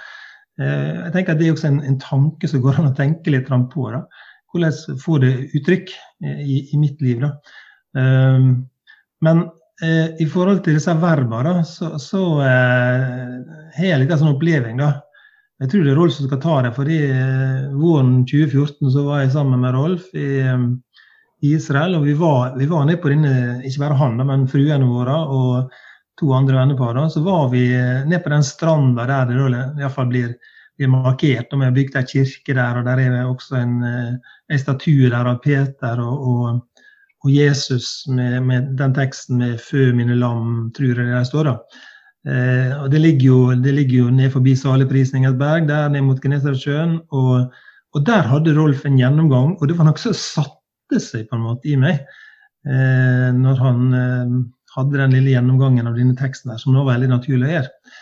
Eh, 0.59 1.05
jeg 1.05 1.13
tenker 1.15 1.33
at 1.33 1.39
Det 1.39 1.47
er 1.47 1.55
også 1.55 1.69
en, 1.71 1.83
en 1.87 2.01
tanke 2.01 2.49
som 2.51 2.61
går 2.63 2.81
an 2.81 2.91
å 2.91 2.97
tenke 2.97 3.31
litt 3.33 3.49
på. 3.49 3.91
da 3.91 4.03
hvordan 4.49 4.97
få 4.97 5.19
det 5.21 5.33
uttrykk 5.57 5.91
i, 6.25 6.55
i 6.73 6.77
mitt 6.81 7.01
liv. 7.01 7.21
Da. 7.21 7.35
Um, 7.93 8.67
Men 9.21 9.43
eh, 9.83 10.15
i 10.23 10.25
forhold 10.31 10.63
til 10.63 10.77
disse 10.77 10.93
verbene, 10.95 11.59
så, 11.67 11.97
så 11.99 12.23
eh, 12.45 13.33
har 13.75 13.89
jeg 13.89 13.99
litt 13.99 14.13
av 14.15 14.21
sånn 14.21 14.37
oppleving, 14.37 14.79
da. 14.79 14.93
Jeg 15.59 15.73
tror 15.73 15.83
det 15.83 15.91
er 15.91 15.99
Rolf 15.99 16.15
som 16.15 16.29
skal 16.29 16.39
ta 16.39 16.53
det. 16.63 16.71
fordi 16.77 16.99
eh, 17.11 17.65
Våren 17.75 18.21
2014 18.23 18.93
så 18.93 19.03
var 19.03 19.25
jeg 19.25 19.33
sammen 19.35 19.59
med 19.59 19.75
Rolf 19.75 20.07
i, 20.15 20.39
eh, 20.39 20.63
Israel. 21.51 21.97
og 21.99 22.07
Vi 22.07 22.15
var, 22.15 22.55
vi 22.55 22.69
var 22.71 22.87
nede 22.87 23.01
på 23.03 23.11
denne, 23.11 23.59
ikke 23.67 23.83
bare 23.83 23.99
han, 23.99 24.23
men 24.23 24.47
fruene 24.47 24.87
våre 24.87 25.19
og 25.35 25.75
to 26.19 26.31
andre 26.35 26.59
vennepar. 26.59 26.99
Så 27.09 27.23
var 27.25 27.49
vi 27.53 27.65
ned 28.07 28.23
på 28.23 28.33
den 28.33 28.45
stranda 28.45 29.07
der 29.09 29.31
det 29.31 29.39
iallfall 29.81 30.11
blir, 30.11 30.33
blir 30.77 30.91
markert. 30.91 31.51
Vi 31.51 31.65
har 31.65 31.75
bygd 31.75 31.97
ei 31.99 32.07
kirke 32.07 32.55
der, 32.57 32.79
og 32.79 32.85
der 32.85 33.01
er 33.05 33.21
også 33.23 33.59
en, 33.59 33.79
en 33.83 34.59
statue 34.59 35.09
der 35.09 35.31
av 35.31 35.41
Peter 35.43 36.03
og, 36.03 36.27
og 36.27 36.59
og 37.25 37.31
Jesus 37.31 38.07
med, 38.07 38.43
med, 38.47 38.75
den 38.79 38.93
teksten 38.95 39.39
med 39.41 39.59
'Fø 39.59 39.91
mine 39.95 40.15
lam', 40.15 40.71
tror 40.75 40.99
jeg 40.99 41.07
det 41.11 41.27
står. 41.27 41.43
da. 41.43 41.55
Eh, 42.27 42.83
og 42.83 42.91
det 42.91 43.01
ligger, 43.01 43.25
jo, 43.25 44.03
jo 44.03 44.09
ned 44.09 44.31
forbi 44.31 44.55
Saligprisningens 44.55 45.37
berg, 45.39 45.67
der 45.67 45.89
ned 45.89 46.01
mot 46.01 46.21
Genesaretsjøen. 46.21 46.99
Og, 47.11 47.51
og 47.93 48.05
der 48.05 48.21
hadde 48.21 48.55
Rolf 48.55 48.85
en 48.85 48.97
gjennomgang, 48.99 49.57
og 49.59 49.67
det 49.67 49.77
var 49.77 49.89
noe 49.89 49.99
som 49.99 50.15
satte 50.15 50.99
seg 50.99 51.27
på 51.29 51.35
en 51.35 51.45
måte 51.47 51.67
i 51.67 51.75
meg. 51.75 52.05
Eh, 52.67 53.29
når 53.35 53.59
han 53.63 53.93
eh, 53.93 54.37
hadde 54.75 55.01
den 55.01 55.17
lille 55.17 55.33
gjennomgangen 55.33 55.89
av 55.89 55.97
denne 55.97 56.17
teksten, 56.19 56.53
her, 56.53 56.61
som 56.61 56.75
nå 56.75 56.83
var 56.83 56.97
veldig 56.97 57.11
naturlig 57.13 57.49
å 57.49 57.55
gjøre. 57.57 57.97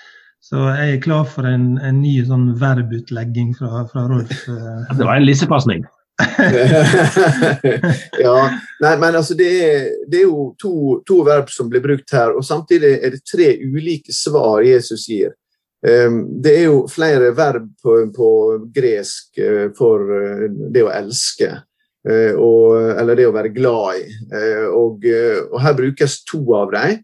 Så 0.48 0.62
jeg 0.78 0.94
er 0.94 1.02
klar 1.04 1.26
for 1.28 1.44
en, 1.50 1.76
en 1.84 1.98
ny 2.00 2.22
sånn 2.28 2.54
verbutlegging 2.60 3.50
fra, 3.58 3.84
fra 3.90 4.06
Rolf. 4.08 4.46
Eh. 4.48 4.96
Det 4.96 5.04
var 5.04 5.18
en 5.18 5.26
lissepasning. 5.28 5.82
ja, 8.26 8.38
nei, 8.82 8.94
men 8.98 9.18
altså 9.20 9.36
det 9.38 9.50
er, 9.62 9.84
det 10.10 10.22
er 10.22 10.26
jo 10.26 10.48
to, 10.58 10.72
to, 11.06 11.20
verb 11.28 11.52
som 11.54 11.70
blir 11.70 11.84
brukt 11.84 12.10
her, 12.16 12.32
og 12.34 12.46
samtidig 12.46 12.90
er 12.96 13.12
det 13.14 13.22
tre 13.28 13.52
ulike 13.62 14.14
svar 14.16 14.64
Jesus 14.66 15.06
gir. 15.12 15.36
Um, 15.86 16.42
det 16.42 16.56
er 16.58 16.66
jo 16.72 16.88
flere 16.90 17.36
verb 17.38 17.68
på, 17.84 18.00
på 18.16 18.30
gresk 18.74 19.38
uh, 19.44 19.68
for 19.78 20.10
uh, 20.10 20.48
det 20.74 20.84
å 20.88 20.94
elske, 20.96 21.52
og, 22.08 22.78
eller 23.02 23.18
det 23.20 23.28
å 23.28 23.36
være 23.36 23.52
glad 23.52 24.00
i. 24.00 24.04
Og, 24.72 25.04
og, 25.04 25.58
her 25.64 25.76
brukes 25.76 26.22
to 26.28 26.40
av 26.56 26.72
dem. 26.72 27.02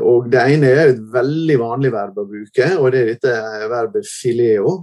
og 0.00 0.30
Det 0.32 0.42
ene 0.54 0.70
er 0.70 0.92
et 0.92 1.02
veldig 1.12 1.58
vanlig 1.60 1.92
verb 1.92 2.20
å 2.20 2.26
bruke, 2.28 2.68
og 2.78 2.92
det 2.92 3.02
er 3.02 3.10
dette 3.12 3.34
verbet 3.72 4.08
fileo. 4.08 4.74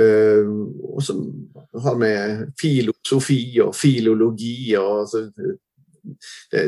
og 0.00 1.02
som 1.02 1.24
har 1.82 1.96
med 1.98 2.52
filosofi 2.60 3.58
og 3.64 3.74
filologi 3.74 4.76
og 4.78 5.00
altså, 5.00 5.24
det, 6.52 6.62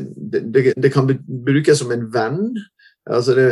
det, 0.55 0.73
det, 0.77 0.93
kan 0.93 1.07
brukes 1.47 1.79
som 1.79 1.93
en 1.93 2.07
venn. 2.13 2.57
Altså 3.07 3.35
det, 3.35 3.49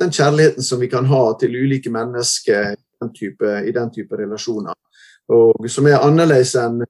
den 0.00 0.12
kjærligheten 0.12 0.62
som 0.62 0.80
vi 0.80 0.88
kan 0.92 1.06
ha 1.06 1.24
til 1.40 1.56
ulike 1.56 1.90
mennesker 1.92 2.72
i 2.72 2.76
den 3.02 3.12
type, 3.14 3.58
i 3.68 3.72
den 3.72 3.92
type 3.92 4.16
relasjoner. 4.16 4.74
Og 5.32 5.68
som 5.70 5.86
er 5.86 6.02
annerledes 6.02 6.54
enn 6.58 6.80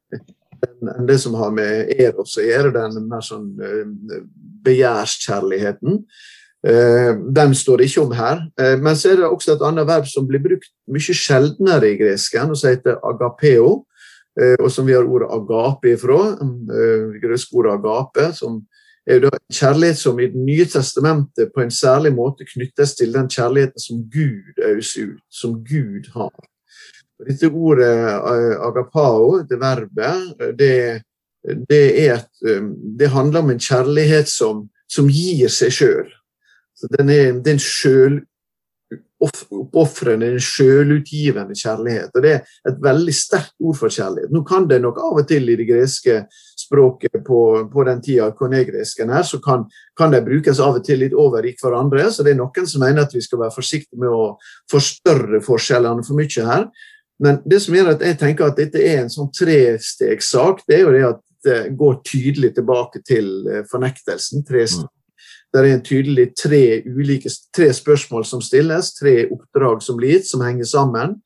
enn 0.67 1.07
det 1.07 1.19
som 1.23 1.35
har 1.39 1.53
med 1.55 1.93
eros 2.01 2.37
å 2.39 2.45
gjøre, 2.45 2.73
den 2.75 3.09
mer 3.11 3.25
sånn 3.25 3.49
eh, 3.63 4.19
begjærskjærligheten. 4.67 6.03
Eh, 6.67 7.13
den 7.35 7.55
står 7.59 7.81
det 7.81 7.89
ikke 7.91 8.05
om 8.07 8.15
her. 8.17 8.45
Eh, 8.61 8.77
men 8.81 8.99
så 8.99 9.13
er 9.13 9.23
det 9.23 9.31
også 9.31 9.57
et 9.57 9.65
annet 9.67 9.89
verb 9.89 10.07
som 10.11 10.27
blir 10.29 10.43
brukt 10.45 10.71
mye 10.93 11.17
sjeldnere 11.19 11.93
i 11.93 11.97
gresken, 12.01 12.53
og 12.53 12.61
som 12.61 12.73
heter 12.73 13.01
agapeo. 13.03 13.83
Og 14.33 14.71
som 14.73 14.87
vi 14.89 14.95
har 14.97 15.05
ordet 15.05 15.27
agape 15.29 15.91
ifra. 15.93 16.15
Greske 17.21 17.53
ordet 17.53 17.75
agape, 17.75 18.31
som 18.33 18.63
er 19.05 19.27
en 19.29 19.53
kjærlighet 19.53 19.99
som 20.01 20.21
i 20.21 20.31
Det 20.33 20.41
nye 20.41 20.65
testamentet 20.65 21.51
på 21.53 21.61
en 21.61 21.71
særlig 21.71 22.15
måte 22.17 22.47
knyttes 22.49 22.95
til 22.97 23.13
den 23.13 23.29
kjærligheten 23.29 23.77
som 23.77 24.01
Gud 24.09 24.57
øser 24.65 25.13
ut, 25.13 25.21
som 25.29 25.61
Gud 25.61 26.09
har. 26.15 26.33
Dette 27.29 27.47
ordet 27.49 27.95
agapao, 28.63 29.43
det 29.49 29.59
verbet, 29.61 30.19
det, 30.59 31.03
det, 31.69 32.09
et, 32.09 32.31
det 32.99 33.15
handler 33.15 33.41
om 33.41 33.51
en 33.55 33.63
kjærlighet 33.63 34.29
som, 34.31 34.69
som 34.91 35.09
gir 35.11 35.49
seg 35.53 35.71
sjøl. 35.75 36.11
Den 36.99 37.11
er, 37.15 37.27
er 37.31 37.51
en 37.53 37.61
sjøloppofrende, 37.63 40.27
en 40.33 40.41
sjølutgivende 40.43 41.55
kjærlighet. 41.59 42.11
Og 42.15 42.23
det 42.25 42.33
er 42.35 42.41
et 42.69 42.79
veldig 42.83 43.15
sterkt 43.15 43.55
ord 43.63 43.77
for 43.79 43.89
kjærlighet. 43.93 44.31
Nå 44.35 44.41
kan 44.49 44.69
det 44.71 44.81
nok 44.83 44.99
av 44.99 45.19
og 45.23 45.29
til 45.31 45.45
i 45.53 45.59
det 45.59 45.67
greske 45.69 46.15
språket 46.59 47.25
på, 47.27 47.69
på 47.73 47.85
den 47.87 48.03
tida 48.03 48.31
konegresken 48.37 49.11
her, 49.13 49.23
så 49.27 49.39
kan, 49.43 49.65
kan 49.99 50.11
de 50.15 50.21
brukes 50.25 50.61
av 50.63 50.77
og 50.81 50.85
til 50.87 50.99
litt 51.05 51.17
over 51.19 51.43
i 51.47 51.57
hverandre. 51.59 52.11
Så 52.11 52.23
det 52.25 52.33
er 52.35 52.41
noen 52.41 52.67
som 52.69 52.81
mener 52.85 53.03
at 53.07 53.15
vi 53.15 53.23
skal 53.25 53.39
være 53.45 53.57
forsiktige 53.57 54.01
med 54.03 54.11
å 54.11 54.39
forstørre 54.73 55.41
forskjellene 55.45 56.03
for 56.07 56.15
mye 56.19 56.43
her. 56.49 56.65
Men 57.23 57.39
det 57.47 57.61
som 57.63 57.77
gjør 57.77 57.93
at 57.95 58.03
jeg 58.03 58.19
tenker 58.19 58.49
at 58.49 58.59
dette 58.59 58.81
er 58.83 59.03
en 59.03 59.13
sånn 59.13 59.31
trestegssak, 59.35 60.65
det 60.67 60.79
er 60.79 60.83
jo 60.83 60.95
det 60.95 61.05
at 61.07 61.21
det 61.47 61.61
går 61.79 62.01
tydelig 62.07 62.53
tilbake 62.57 63.03
til 63.07 63.31
eh, 63.51 63.63
fornektelsen. 63.71 64.45
Tre, 64.47 64.65
mm. 64.67 64.91
Det 65.53 65.61
er 65.61 65.69
en 65.69 65.85
tydelig 65.85 66.27
tre, 66.39 66.63
ulike, 66.87 67.31
tre 67.55 67.69
spørsmål 67.77 68.25
som 68.25 68.43
stilles, 68.43 68.95
tre 68.97 69.27
oppdrag 69.27 69.83
som 69.85 69.99
blir 69.99 70.17
gitt, 70.17 70.31
som 70.31 70.43
henger 70.43 70.71
sammen. 70.71 71.19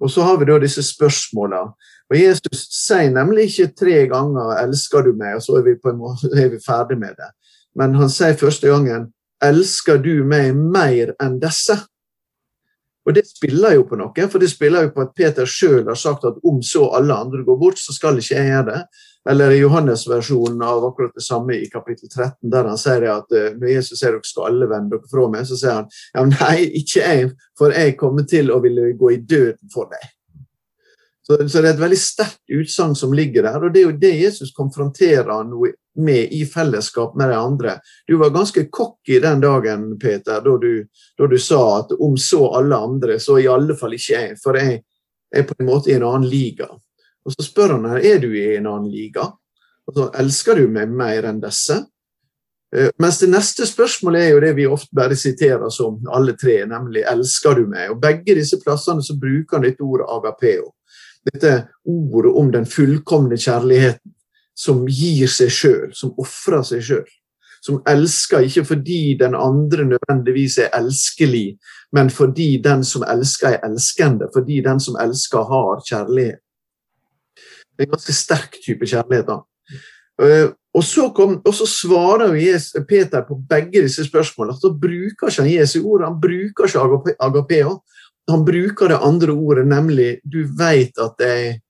Og 0.00 0.12
så 0.12 0.24
har 0.26 0.38
vi 0.38 0.48
da 0.48 0.58
disse 0.62 0.84
spørsmålene. 0.86 1.72
Og 2.06 2.18
Jesus 2.20 2.68
sier 2.70 3.10
nemlig 3.10 3.48
ikke 3.50 3.72
tre 3.80 3.96
ganger 4.06 4.60
'elsker 4.60 5.02
du 5.02 5.12
meg', 5.18 5.36
og 5.36 5.42
så 5.42 5.58
er 5.58 5.62
vi, 5.66 5.74
på 5.82 5.90
en 5.90 5.98
måte, 5.98 6.30
er 6.44 6.48
vi 6.52 6.62
ferdig 6.62 6.98
med 6.98 7.18
det. 7.18 7.30
Men 7.74 7.94
han 7.94 8.08
sier 8.08 8.38
første 8.38 8.68
gangen 8.68 9.10
'elsker 9.42 9.98
du 10.02 10.24
meg 10.24 10.54
mer 10.54 11.12
enn 11.20 11.40
disse'? 11.40 11.82
Og 13.06 13.14
det 13.14 13.22
spiller 13.28 13.76
jo 13.76 13.84
på 13.86 13.98
noe, 14.00 14.28
for 14.30 14.42
det 14.42 14.48
spiller 14.50 14.88
jo 14.88 14.94
på 14.96 15.04
at 15.04 15.12
Peter 15.14 15.46
sjøl 15.46 15.84
har 15.86 15.98
sagt 15.98 16.26
at 16.26 16.40
om 16.46 16.58
så 16.64 16.88
alle 16.98 17.14
andre 17.14 17.44
går 17.46 17.60
bort, 17.60 17.78
så 17.78 17.94
skal 17.94 18.18
ikke 18.18 18.34
jeg 18.34 18.50
gjøre 18.50 18.66
det. 18.72 18.80
Eller 19.30 19.54
i 19.54 19.60
Johannes-versjonen 19.60 20.62
av 20.62 20.84
akkurat 20.86 21.14
det 21.14 21.24
samme 21.26 21.54
i 21.58 21.70
kapittel 21.70 22.08
13, 22.08 22.50
der 22.50 22.68
han 22.70 22.78
sier 22.78 23.06
at 23.10 23.32
eh, 23.34 23.54
når 23.58 23.72
Jesus 23.72 23.98
sier 23.98 24.14
dere 24.14 24.26
skal 24.26 24.50
alle 24.50 24.68
vende 24.70 24.94
dere 24.94 25.10
fra 25.10 25.26
meg, 25.32 25.46
så 25.48 25.58
sier 25.58 25.80
han 25.80 25.88
ja, 25.90 26.26
nei, 26.30 26.68
ikke 26.82 27.02
jeg, 27.02 27.32
for 27.58 27.74
jeg 27.74 27.96
kommer 27.98 28.26
til 28.30 28.52
å 28.54 28.60
ville 28.62 28.92
gå 28.98 29.14
i 29.14 29.22
døden 29.22 29.74
for 29.74 29.90
deg. 29.90 30.12
Så, 31.26 31.48
så 31.48 31.58
det 31.58 31.68
er 31.68 31.74
et 31.74 31.82
veldig 31.82 31.98
sterkt 31.98 32.52
utsagn 32.54 32.94
som 32.94 33.14
ligger 33.16 33.42
der, 33.48 33.58
og 33.58 33.72
det 33.74 33.80
er 33.80 33.88
jo 33.88 33.98
det 33.98 34.12
Jesus 34.14 34.52
konfronterer 34.54 35.26
han 35.32 35.50
med 35.98 36.32
i 36.32 36.44
fellesskap 36.46 37.16
med 37.18 37.32
de 37.32 37.38
andre. 37.40 37.72
Du 38.06 38.14
var 38.20 38.30
ganske 38.30 38.68
cocky 38.70 39.18
den 39.22 39.42
dagen, 39.42 39.88
Peter, 39.98 40.38
da 40.44 40.54
du, 40.62 40.86
da 41.18 41.26
du 41.26 41.38
sa 41.42 41.62
at 41.80 41.96
om 41.98 42.14
så 42.20 42.44
alle 42.60 42.78
andre, 42.78 43.18
så 43.18 43.40
i 43.42 43.48
alle 43.50 43.74
fall 43.74 43.96
ikke 43.98 44.12
jeg, 44.14 44.36
for 44.42 44.60
jeg 44.60 44.84
er 45.34 45.48
på 45.48 45.56
en 45.58 45.66
måte 45.66 45.90
i 45.90 45.96
en 45.96 46.06
annen 46.06 46.28
liga. 46.30 46.70
Og 47.26 47.34
så 47.34 47.42
spør 47.42 47.74
han 47.74 47.90
her 47.90 48.06
er 48.06 48.22
du 48.22 48.30
i 48.30 48.46
en 48.54 48.70
annen 48.70 48.86
liga. 48.92 49.26
Og 49.86 49.98
så 49.98 50.08
elsker 50.22 50.62
du 50.62 50.70
meg 50.70 50.94
mer 50.94 51.26
enn 51.26 51.42
disse. 51.42 51.80
Uh, 52.74 52.90
mens 53.02 53.18
det 53.18 53.32
neste 53.32 53.66
spørsmålet 53.66 54.28
er 54.28 54.32
jo 54.34 54.40
det 54.42 54.54
vi 54.58 54.70
ofte 54.70 54.94
bare 54.94 55.18
siterer 55.18 55.70
som 55.74 55.98
alle 56.14 56.36
tre, 56.38 56.60
nemlig 56.66 57.02
'elsker 57.02 57.58
du 57.58 57.66
meg?' 57.66 57.90
Og 57.90 58.00
Begge 58.02 58.34
disse 58.34 58.58
plassene 58.62 59.02
så 59.02 59.18
bruker 59.18 59.58
han 59.58 59.66
dette 59.66 59.82
ordet 59.82 60.06
agapeo. 60.06 60.75
Dette 61.26 61.52
ordet 61.84 62.32
om 62.38 62.50
den 62.54 62.66
fullkomne 62.70 63.38
kjærligheten 63.38 64.12
som 64.56 64.86
gir 64.88 65.28
seg 65.28 65.52
sjøl, 65.52 65.94
som 65.94 66.14
ofrer 66.22 66.64
seg 66.64 66.84
sjøl. 66.84 67.06
Som 67.64 67.80
elsker 67.88 68.46
ikke 68.46 68.64
fordi 68.68 69.16
den 69.18 69.34
andre 69.34 69.84
nødvendigvis 69.88 70.58
er 70.62 70.70
elskelig, 70.76 71.56
men 71.92 72.10
fordi 72.14 72.60
den 72.62 72.84
som 72.86 73.04
elsker, 73.08 73.56
er 73.56 73.66
elskende. 73.66 74.30
Fordi 74.34 74.60
den 74.64 74.80
som 74.80 74.96
elsker, 75.02 75.42
har 75.50 75.82
kjærlighet. 75.88 76.40
Det 77.76 77.84
er 77.84 77.88
en 77.88 77.96
ganske 77.96 78.14
sterk 78.16 78.56
type 78.64 78.86
kjærlighet. 78.86 79.26
da. 79.26 79.40
Uh, 80.22 80.52
og, 80.74 80.84
så 80.84 81.10
kom, 81.16 81.40
og, 81.44 81.54
så 81.54 81.66
svarer 81.68 82.32
Peter 82.88 83.24
på 83.28 83.36
begge 83.48 83.82
disse 83.82 84.04
spørsmålene. 84.04 84.56
Så 84.60 84.72
bruker 84.80 85.28
ikke 85.28 85.42
han 85.42 85.52
Jesu 85.52 85.82
ord, 85.84 86.04
han 86.04 86.20
bruker 86.20 86.70
ikke 86.70 87.16
agapeo. 87.20 87.80
Han 88.30 88.44
bruker 88.44 88.88
det 88.90 88.98
andre 88.98 89.32
ordet, 89.32 89.66
nemlig 89.66 90.20
'du 90.24 90.44
veit 90.58 90.98
at 90.98 91.14
jeg 91.20 91.60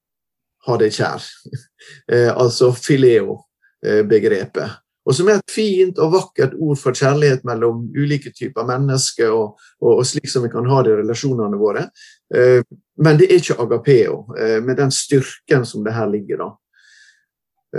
har 0.67 0.79
deg 0.79 0.93
kjær'. 0.93 1.31
Eh, 2.11 2.33
altså 2.35 2.73
fileo-begrepet. 2.75 4.65
Uh, 4.65 4.75
og 5.07 5.15
som 5.15 5.29
er 5.31 5.39
et 5.39 5.53
fint 5.55 5.99
og 6.03 6.11
vakkert 6.17 6.57
ord 6.59 6.79
for 6.81 6.97
kjærlighet 6.97 7.45
mellom 7.47 7.85
ulike 7.95 8.33
typer 8.35 8.67
mennesker, 8.67 9.31
og, 9.31 9.61
og, 9.79 10.01
og 10.01 10.07
slik 10.07 10.27
som 10.31 10.43
vi 10.43 10.51
kan 10.51 10.67
ha 10.67 10.81
det 10.83 10.97
i 10.97 10.99
relasjonene 10.99 11.61
våre. 11.61 11.87
Eh, 12.35 12.59
men 13.03 13.21
det 13.21 13.29
er 13.31 13.39
ikke 13.39 13.59
agapeo, 13.63 14.25
eh, 14.35 14.59
med 14.65 14.81
den 14.81 14.91
styrken 14.91 15.67
som 15.69 15.85
det 15.87 15.95
her 15.95 16.11
ligger. 16.11 16.43
da. 16.43 16.49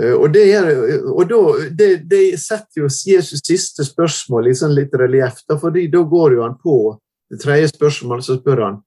Eh, 0.00 0.14
og, 0.14 0.30
det, 0.32 0.46
er, 0.56 0.72
og 1.12 1.28
da, 1.28 1.42
det, 1.68 1.90
det, 2.08 2.22
setter 2.40 2.84
jo 2.84 2.88
Jesus 2.88 3.44
siste 3.44 3.84
spørsmål 3.84 4.48
i 4.48 4.56
sånn 4.56 4.72
litt 4.76 4.96
relieff, 4.96 5.44
fordi 5.60 5.84
da 5.92 6.00
går 6.08 6.38
jo 6.38 6.46
han 6.46 6.56
på 6.62 6.78
det 7.30 7.40
tredje 7.42 7.72
spørsmålet, 7.72 8.24
så 8.24 8.38
spør 8.38 8.64
han 8.64 8.78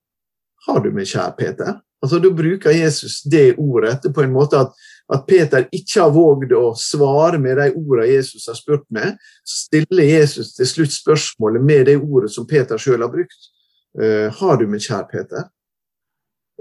har 0.67 0.81
du 0.83 0.91
meg 0.93 1.09
kjær, 1.09 1.33
Peter? 1.37 1.79
Altså, 2.01 2.19
Da 2.19 2.29
bruker 2.33 2.73
Jesus 2.73 3.21
det 3.23 3.55
ordet 3.57 4.01
på 4.13 4.23
en 4.23 4.33
måte 4.33 4.59
at, 4.59 4.73
at 5.13 5.25
Peter 5.27 5.67
ikke 5.73 6.03
har 6.03 6.13
våget 6.13 6.53
å 6.57 6.73
svare 6.77 7.39
med 7.41 7.57
de 7.57 7.71
ordene 7.73 8.09
Jesus 8.09 8.47
har 8.49 8.57
spurt 8.57 8.85
med, 8.89 9.17
så 9.45 9.65
stiller 9.67 10.09
Jesus 10.09 10.53
til 10.57 10.69
slutt 10.69 10.93
spørsmålet 10.93 11.65
med 11.65 11.87
det 11.89 11.97
ordet 12.01 12.31
som 12.33 12.47
Peter 12.47 12.81
sjøl 12.81 13.01
har 13.01 13.11
brukt. 13.13 13.49
Uh, 13.97 14.29
har 14.37 14.61
du 14.61 14.67
meg 14.71 14.85
kjær, 14.85 15.07
Peter? 15.11 15.49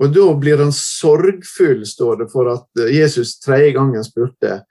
Og 0.00 0.12
da 0.16 0.26
blir 0.40 0.62
han 0.64 0.72
sorgfull, 0.72 1.84
står 1.86 2.22
det, 2.22 2.30
for 2.32 2.48
at 2.48 2.84
Jesus 2.88 3.36
tredje 3.44 3.74
gangen 3.76 4.04
spurte. 4.04 4.62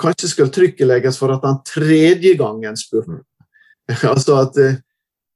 Kanskje 0.00 0.30
skal 0.30 0.48
trykket 0.48 0.88
legges 0.88 1.18
for 1.20 1.34
at 1.34 1.44
han 1.44 1.60
tredje 1.68 2.32
gangen 2.40 2.78
spurte. 2.80 3.20
altså 4.14 4.38
at 4.40 4.56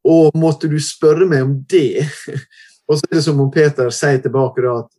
Å, 0.07 0.16
måtte 0.38 0.71
du 0.71 0.77
spørre 0.83 1.27
meg 1.29 1.42
om 1.47 1.57
det? 1.69 2.07
Og 2.87 2.99
så 2.99 3.09
er 3.09 3.16
det 3.19 3.25
som 3.27 3.40
om 3.42 3.51
Peter 3.51 3.90
sier 3.95 4.21
tilbake 4.23 4.62
da 4.62 4.77
at 4.85 4.92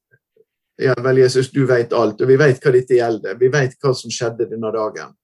ja 0.77 0.93
vel, 1.01 1.23
Jesus, 1.23 1.49
du 1.51 1.63
vet 1.65 1.93
alt, 1.95 2.19
og 2.21 2.29
vi 2.29 2.35
vet 2.37 2.61
hva 2.61 2.71
dette 2.75 2.97
gjelder. 2.99 3.37
Vi 3.39 3.47
vet 3.49 3.79
hva 3.81 3.95
som 3.97 4.11
skjedde 4.13 4.45
denne 4.51 4.69
dagen. 4.75 5.15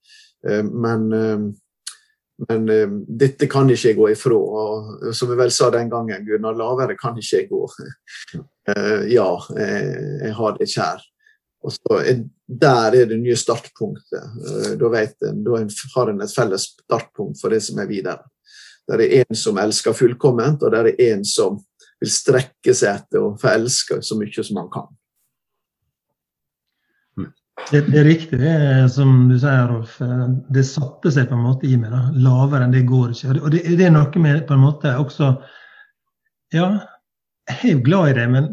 Eh, 0.47 0.63
men, 0.65 1.05
eh, 1.13 1.43
men 2.49 2.69
eh, 2.73 2.95
dette 3.21 3.45
kan 3.51 3.69
ikke 3.69 3.91
jeg 3.91 3.99
gå 3.99 4.09
ifra. 4.15 4.39
Og 4.39 5.13
som 5.15 5.29
vi 5.29 5.37
vel 5.37 5.53
sa 5.53 5.69
den 5.73 5.91
gangen, 5.93 6.25
Gunnar, 6.25 6.57
lavere 6.57 6.97
kan 6.99 7.17
ikke 7.19 7.43
jeg 7.43 7.49
gå. 7.51 7.67
Ja, 9.11 9.27
jeg 9.59 10.29
har 10.37 10.53
det 10.55 10.69
kjær. 10.71 11.01
Og 11.67 11.73
så 11.75 11.97
er, 11.99 12.21
Der 12.47 12.95
er 12.95 13.09
det 13.09 13.17
nye 13.19 13.35
startpunktet. 13.35 14.37
Da, 14.79 14.91
vet 14.93 15.25
en, 15.27 15.41
da 15.43 15.57
har 15.97 16.11
en 16.11 16.23
et 16.23 16.31
felles 16.31 16.69
startpunkt 16.69 17.41
for 17.41 17.51
det 17.51 17.59
som 17.65 17.81
er 17.83 17.89
videre. 17.91 18.23
Det 18.87 19.05
er 19.05 19.21
en 19.21 19.37
som 19.37 19.59
elsker 19.61 19.95
fullkomment, 19.95 20.63
og 20.63 20.73
det 20.73 20.81
er 20.81 21.13
en 21.13 21.23
som 21.27 21.61
vil 22.03 22.11
strekke 22.11 22.75
seg 22.75 22.97
etter 22.97 23.23
å 23.23 23.33
få 23.39 23.53
elske 23.53 24.01
så 24.03 24.17
mye 24.19 24.43
som 24.43 24.59
han 24.59 24.69
kan. 24.73 24.89
Det, 27.69 27.83
det, 27.85 27.99
er 28.01 28.07
riktig 28.09 28.39
det 28.41 28.55
som 28.91 29.27
du 29.29 29.37
sier, 29.39 29.69
Rolf. 29.69 29.99
Det 30.51 30.65
satte 30.67 31.11
seg 31.13 31.29
på 31.29 31.37
en 31.37 31.45
måte 31.45 31.69
i 31.69 31.77
meg. 31.79 31.93
da. 31.93 32.01
Lavere 32.25 32.67
enn 32.67 32.73
det 32.73 32.83
går 32.89 33.13
ikke. 33.13 33.37
Og 33.39 33.53
det, 33.53 33.61
det 33.77 33.87
er 33.87 33.93
noe 33.93 34.23
med 34.23 34.43
på 34.49 34.57
en 34.57 34.65
måte 34.65 34.95
også 34.99 35.35
Ja, 36.53 36.67
jeg 37.49 37.59
er 37.63 37.71
jo 37.77 37.85
glad 37.85 38.11
i 38.11 38.17
det, 38.19 38.25
men 38.29 38.49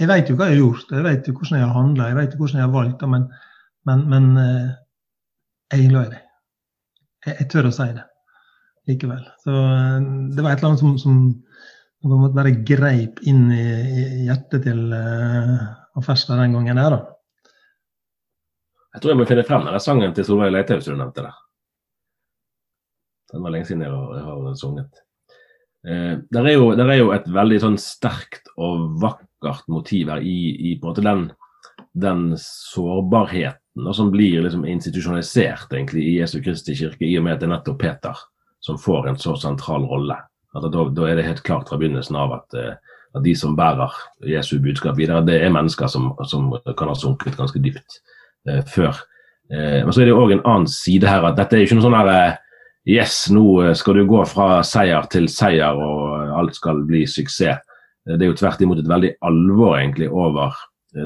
jeg 0.00 0.08
vet 0.10 0.28
jo 0.28 0.36
hva 0.36 0.50
jeg 0.50 0.58
har 0.58 0.64
gjort. 0.64 0.90
Jeg 0.96 1.06
vet 1.06 1.28
jo 1.28 1.36
hvordan 1.36 1.60
jeg 1.60 1.68
har 1.68 1.76
handla, 1.76 2.08
jeg 2.10 2.18
vet 2.18 2.34
jo 2.34 2.40
hvordan 2.42 2.60
jeg 2.60 2.66
har 2.66 2.74
valgt. 2.74 3.06
Men, 3.14 3.26
men, 3.88 4.04
men 4.10 4.30
eh, 4.42 4.68
jeg 5.70 5.84
er 5.84 5.92
glad 5.94 6.08
i 6.08 6.14
det. 6.16 6.22
Jeg, 7.26 7.36
jeg, 7.38 7.50
tør 7.52 7.68
å 7.70 7.74
si 7.76 7.88
det 7.94 8.09
likevel. 8.90 9.22
Så 9.44 9.54
eh, 9.54 9.96
det 10.34 10.44
var 10.44 10.52
et 10.52 10.60
eller 10.60 10.72
annet 10.72 10.82
som, 10.82 10.98
som 11.00 11.22
på 12.00 12.08
en 12.08 12.22
måte 12.22 12.36
bare 12.38 12.56
greip 12.66 13.20
inn 13.28 13.50
i, 13.52 13.64
hjertet 14.24 14.64
til 14.64 14.86
uh, 14.88 15.66
Aferstad 16.00 16.40
den 16.40 16.54
gangen 16.56 16.80
der, 16.80 16.96
da. 16.96 17.00
Jeg 18.94 19.02
tror 19.02 19.12
jeg 19.12 19.20
må 19.20 19.26
finne 19.28 19.44
frem 19.46 19.68
den 19.68 19.82
sangen 19.82 20.14
til 20.16 20.26
Solveig 20.26 20.54
Leithaug 20.54 20.82
du 20.82 20.94
nevnte 20.96 21.26
der. 21.26 21.36
Den 23.30 23.44
var 23.44 23.54
lenge 23.54 23.68
siden 23.68 23.84
jeg 23.84 23.92
har, 23.92 24.14
jeg 24.16 24.24
har 24.26 24.56
sunget. 24.58 25.02
Eh, 25.86 26.16
der, 26.34 26.44
er 26.44 26.56
jo, 26.56 26.72
der, 26.74 26.88
er 26.90 26.98
jo, 26.98 27.12
et 27.14 27.28
veldig 27.30 27.60
sånn 27.62 27.78
sterkt 27.80 28.50
og 28.60 28.98
vakkert 29.00 29.68
motiv 29.72 30.10
her 30.12 30.24
i, 30.24 30.38
i 30.72 30.74
på 30.80 30.88
en 30.88 30.90
måte 30.90 31.04
den, 31.06 31.22
den 31.96 32.24
sårbarheten 32.40 33.92
som 33.96 34.10
blir 34.12 34.42
liksom 34.44 34.66
institusjonalisert 34.68 35.72
egentlig 35.72 36.02
i 36.04 36.18
Jesu 36.18 36.40
Kristi 36.44 36.74
kirke, 36.76 37.06
i 37.06 37.16
og 37.20 37.24
med 37.24 37.36
at 37.36 37.44
det 37.44 37.48
er 37.48 37.54
nettopp 37.54 37.80
Peter 37.80 38.24
som 38.60 38.78
får 38.78 39.08
en 39.08 39.18
så 39.18 39.36
sentral 39.40 39.86
rolle. 39.88 40.16
Da, 40.54 40.68
da, 40.68 41.06
er 41.06 41.16
det 41.18 41.26
helt 41.28 41.44
klart 41.46 41.68
fra 41.70 41.78
begynnelsen 41.78 42.16
av 42.18 42.34
at, 42.40 42.56
eh, 42.58 42.74
at, 43.14 43.22
de 43.24 43.34
som 43.38 43.54
bærer 43.58 43.94
Jesu 44.26 44.58
budskap 44.62 44.98
videre, 44.98 45.22
det 45.26 45.38
er 45.40 45.54
mennesker 45.54 45.90
som, 45.90 46.10
som 46.28 46.50
kan 46.76 46.90
ha 46.90 46.96
sunket 46.98 47.38
ganske 47.38 47.62
dypt 47.62 48.00
eh, 48.48 48.64
før. 48.66 48.98
Eh, 49.52 49.80
men 49.84 49.92
så 49.92 50.02
er 50.02 50.10
det 50.10 50.16
òg 50.18 50.34
en 50.34 50.46
annen 50.46 50.70
side 50.70 51.08
her, 51.08 51.26
at 51.26 51.38
dette 51.38 51.58
er 51.58 51.64
ikke 51.64 51.78
noe 51.78 51.88
sånn 51.88 51.98
her 51.98 52.14
eh, 52.14 52.38
Yes, 52.88 53.26
nå 53.28 53.42
eh, 53.60 53.74
skal 53.76 53.98
du 53.98 54.06
gå 54.08 54.22
fra 54.28 54.62
seier 54.66 55.04
til 55.12 55.28
seier, 55.30 55.76
og 55.76 56.30
alt 56.38 56.56
skal 56.56 56.80
bli 56.88 57.04
suksess. 57.08 57.60
Det 58.08 58.24
er 58.24 58.30
jo 58.30 58.38
tvert 58.38 58.62
imot 58.64 58.78
et 58.80 58.88
veldig 58.88 59.10
alvor 59.28 59.74
egentlig 59.76 60.06
over 60.08 60.54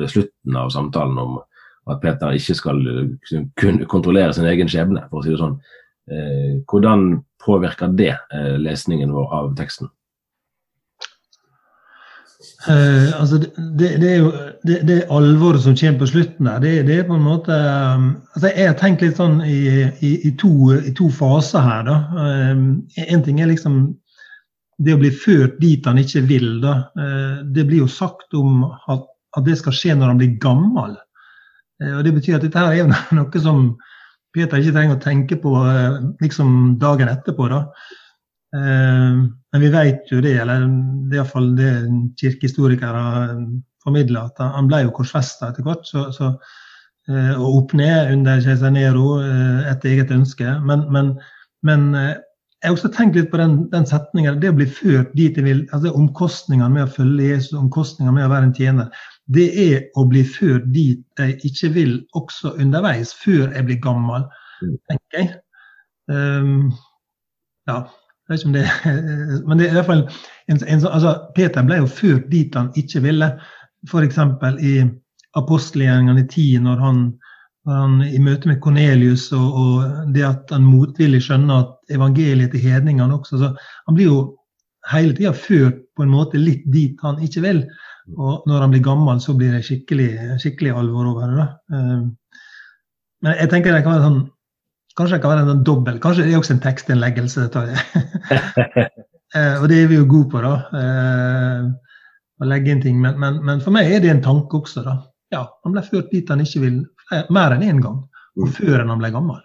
slutten 0.08 0.54
av 0.56 0.70
samtalen 0.72 1.18
om 1.18 1.32
at 1.90 1.98
Peter 2.00 2.32
ikke 2.32 2.54
skal 2.56 2.78
kunne 3.60 3.88
kontrollere 3.90 4.32
sin 4.32 4.46
egen 4.48 4.70
skjebne, 4.70 5.02
for 5.10 5.18
å 5.18 5.24
si 5.24 5.32
det 5.34 5.40
sånn. 5.42 5.56
Hvordan 6.04 7.22
påvirker 7.40 7.88
det 7.96 8.10
lesningen 8.60 9.12
vår 9.14 9.30
av 9.32 9.46
teksten? 9.56 9.88
Uh, 12.68 13.20
altså 13.20 13.38
det, 13.78 13.88
det, 14.00 14.10
er 14.10 14.20
jo 14.22 14.30
det, 14.64 14.78
det 14.88 14.96
alvoret 15.12 15.60
som 15.60 15.74
kommer 15.76 16.00
på 16.00 16.08
slutten 16.08 16.48
der, 16.48 16.62
det, 16.62 16.72
det 16.88 16.94
er 16.96 17.06
på 17.08 17.16
en 17.18 17.26
måte 17.26 17.52
um, 17.52 18.06
altså 18.32 18.48
Jeg 18.48 18.68
har 18.70 18.78
tenkt 18.80 19.04
litt 19.04 19.20
sånn 19.20 19.36
i, 19.44 19.58
i, 20.00 20.12
i, 20.28 20.32
to, 20.40 20.72
i 20.76 20.92
to, 20.96 21.10
faser 21.12 21.64
her. 21.64 21.84
da. 21.84 21.96
Um, 22.16 22.64
en 23.04 23.24
ting 23.24 23.40
er 23.40 23.50
liksom 23.52 23.82
det 24.80 24.96
å 24.96 25.00
bli 25.02 25.12
ført 25.12 25.58
dit 25.60 25.84
han 25.86 26.00
ikke 26.00 26.24
vil. 26.28 26.48
da. 26.64 26.76
Uh, 26.96 27.44
det 27.52 27.66
blir 27.68 27.84
jo 27.84 27.90
sagt 27.90 28.32
om 28.36 28.64
at, 28.64 29.04
at, 29.36 29.44
det 29.44 29.58
skal 29.60 29.76
skje 29.76 29.98
når 29.98 30.14
han 30.14 30.22
blir 30.22 30.38
gammel. 30.40 30.96
Uh, 31.82 31.98
og 31.98 32.04
Det 32.08 32.14
betyr 32.16 32.38
at 32.38 32.48
dette 32.48 32.64
her 32.64 32.80
er 32.80 32.96
noe 33.18 33.44
som 33.44 33.74
Peter 34.34 34.58
ikke 34.58 34.74
trenger 34.74 34.96
å 34.96 35.02
tenke 35.02 35.38
på 35.38 35.52
liksom 36.22 36.74
dagen 36.82 37.10
etterpå. 37.12 37.46
da. 37.52 37.60
Men 38.54 39.62
vi 39.62 39.70
vet 39.70 40.10
jo 40.10 40.18
det, 40.22 40.34
eller 40.42 40.66
det 41.10 41.16
er 41.16 41.20
iallfall 41.20 41.52
det 41.58 41.70
kirkehistorikere 42.18 43.04
formidler, 43.84 44.28
at 44.28 44.54
han 44.56 44.68
ble 44.70 44.84
jo 44.86 44.92
korsfesta 44.96 45.50
etter 45.50 45.66
hvert. 45.66 45.86
Så, 45.88 46.08
så, 46.16 46.32
eh, 47.10 47.32
og 47.36 47.60
opp 47.60 47.74
ned 47.78 48.12
under 48.14 48.42
keiser 48.44 48.72
Nero 48.74 49.18
eh, 49.20 49.66
etter 49.72 49.94
eget 49.94 50.14
ønske. 50.14 50.56
Men, 50.64 50.86
men, 50.94 51.12
men 51.66 51.90
eh, 51.98 52.14
jeg 52.64 52.70
har 52.70 52.78
også 52.78 52.92
tenkt 52.96 53.18
litt 53.18 53.30
på 53.32 53.40
den, 53.40 53.58
den 53.72 53.88
setningen. 53.88 54.40
Det 54.40 54.52
å 54.52 54.56
bli 54.56 54.68
ført 54.70 55.12
dit 55.16 55.36
jeg 55.36 55.44
vil, 55.46 55.64
altså 55.76 55.92
omkostningene 55.98 56.72
med 56.72 56.86
å 56.86 56.94
følge 56.94 57.34
Jesus, 57.34 57.58
omkostningene 57.60 58.16
med 58.16 58.28
å 58.28 58.32
være 58.32 58.48
en 58.48 58.56
tjener, 58.56 59.04
det 59.32 59.46
er 59.60 59.76
å 59.96 60.04
bli 60.08 60.24
ført 60.28 60.66
dit 60.74 61.02
jeg 61.18 61.38
ikke 61.48 61.70
vil, 61.74 61.92
også 62.18 62.54
underveis, 62.60 63.14
før 63.16 63.54
jeg 63.54 63.64
blir 63.68 63.80
gammel, 63.82 64.26
mm. 64.60 64.74
tenker 64.90 65.20
jeg. 65.20 65.30
Um, 66.10 66.72
ja. 67.68 67.84
Jeg 68.24 68.32
vet 68.32 68.40
ikke 68.40 68.48
om 68.48 68.54
det, 68.56 68.68
men 69.46 69.60
det 69.60 69.66
er 69.66 69.74
i 69.74 69.76
hvert 69.76 69.88
fall 69.90 70.02
en, 70.48 70.58
en, 70.58 70.84
altså, 70.88 71.10
Peter 71.36 71.64
ble 71.66 71.82
jo 71.82 71.88
ført 71.92 72.30
dit 72.32 72.54
han 72.56 72.70
ikke 72.80 73.02
ville. 73.04 73.28
F.eks. 73.84 74.20
i 74.64 74.78
apostelgjerningene 75.36 76.24
10, 76.24 76.62
når 76.64 76.80
han, 76.80 77.02
når 77.68 77.82
han 77.82 77.98
i 78.06 78.20
møte 78.24 78.48
med 78.48 78.62
Kornelius 78.64 79.26
og, 79.36 79.58
og, 79.60 80.14
det 80.16 80.24
at 80.24 80.54
han 80.56 80.64
motvillig 80.64 81.20
skjønner 81.26 81.66
at 81.66 81.96
evangeliet 81.96 82.54
til 82.54 82.64
hedningene 82.64 83.18
også 83.18 83.42
så 83.42 83.50
Han 83.86 83.98
blir 83.98 84.08
jo 84.08 84.22
hele 84.88 85.12
tida 85.16 85.34
ført 85.36 85.82
på 85.96 86.04
en 86.04 86.12
måte 86.12 86.40
litt 86.40 86.64
dit 86.72 86.96
han 87.04 87.20
ikke 87.24 87.44
vil. 87.44 87.64
Og 88.12 88.44
når 88.48 88.60
han 88.60 88.74
blir 88.74 88.84
gammel, 88.84 89.20
så 89.20 89.32
blir 89.36 89.54
det 89.54 89.64
skikkelig, 89.64 90.10
skikkelig 90.42 90.74
alvor 90.76 91.08
over 91.14 91.30
det. 91.30 91.36
da. 91.40 91.46
Eh, 91.72 92.02
men 93.24 93.38
jeg 93.40 93.50
tenker 93.52 93.72
det 93.72 93.84
kan 93.86 93.96
være 93.96 94.08
sånn 94.08 94.22
Kanskje 94.94 95.16
det 95.16 95.22
kan 95.24 95.32
være 95.32 95.50
en 95.50 95.62
dobbel. 95.66 95.96
Kanskje 95.98 96.22
det 96.22 96.34
er 96.36 96.38
også 96.38 96.52
en 96.54 96.60
tekstinnleggelse. 96.62 97.48
eh, 99.34 99.56
og 99.58 99.64
det 99.66 99.80
er 99.80 99.88
vi 99.90 99.96
jo 99.98 100.04
gode 100.06 100.28
på, 100.30 100.42
da. 100.44 100.52
Eh, 100.78 101.64
å 102.38 102.46
legge 102.46 102.70
inn 102.70 102.82
ting. 102.84 103.00
Men, 103.02 103.18
men, 103.18 103.40
men, 103.42 103.62
for 103.64 103.74
meg 103.74 103.90
er 103.90 104.04
det 104.04 104.12
en 104.12 104.22
tanke 104.22 104.60
også, 104.60 104.84
da. 104.86 104.94
Ja, 105.34 105.48
han 105.66 105.74
ble 105.74 105.82
ført 105.82 106.12
dit 106.14 106.30
han 106.30 106.44
ikke 106.44 106.62
vil 106.62 106.76
eh, 107.10 107.26
mer 107.34 107.56
enn 107.56 107.66
én 107.66 107.82
gang. 107.82 108.04
Og 108.38 108.46
mm. 108.46 108.54
før 108.60 108.84
enn 108.84 108.92
han 108.94 109.02
ble 109.02 109.10
gammel. 109.16 109.42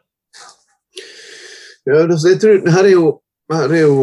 Ja, 1.90 2.04
altså, 2.04 2.28
jeg 2.30 2.42
tror 2.44 2.70
her 2.76 2.84
er 2.84 2.94
jo 2.94 3.08
her 3.50 3.72
er 3.74 3.82
jo 3.82 4.02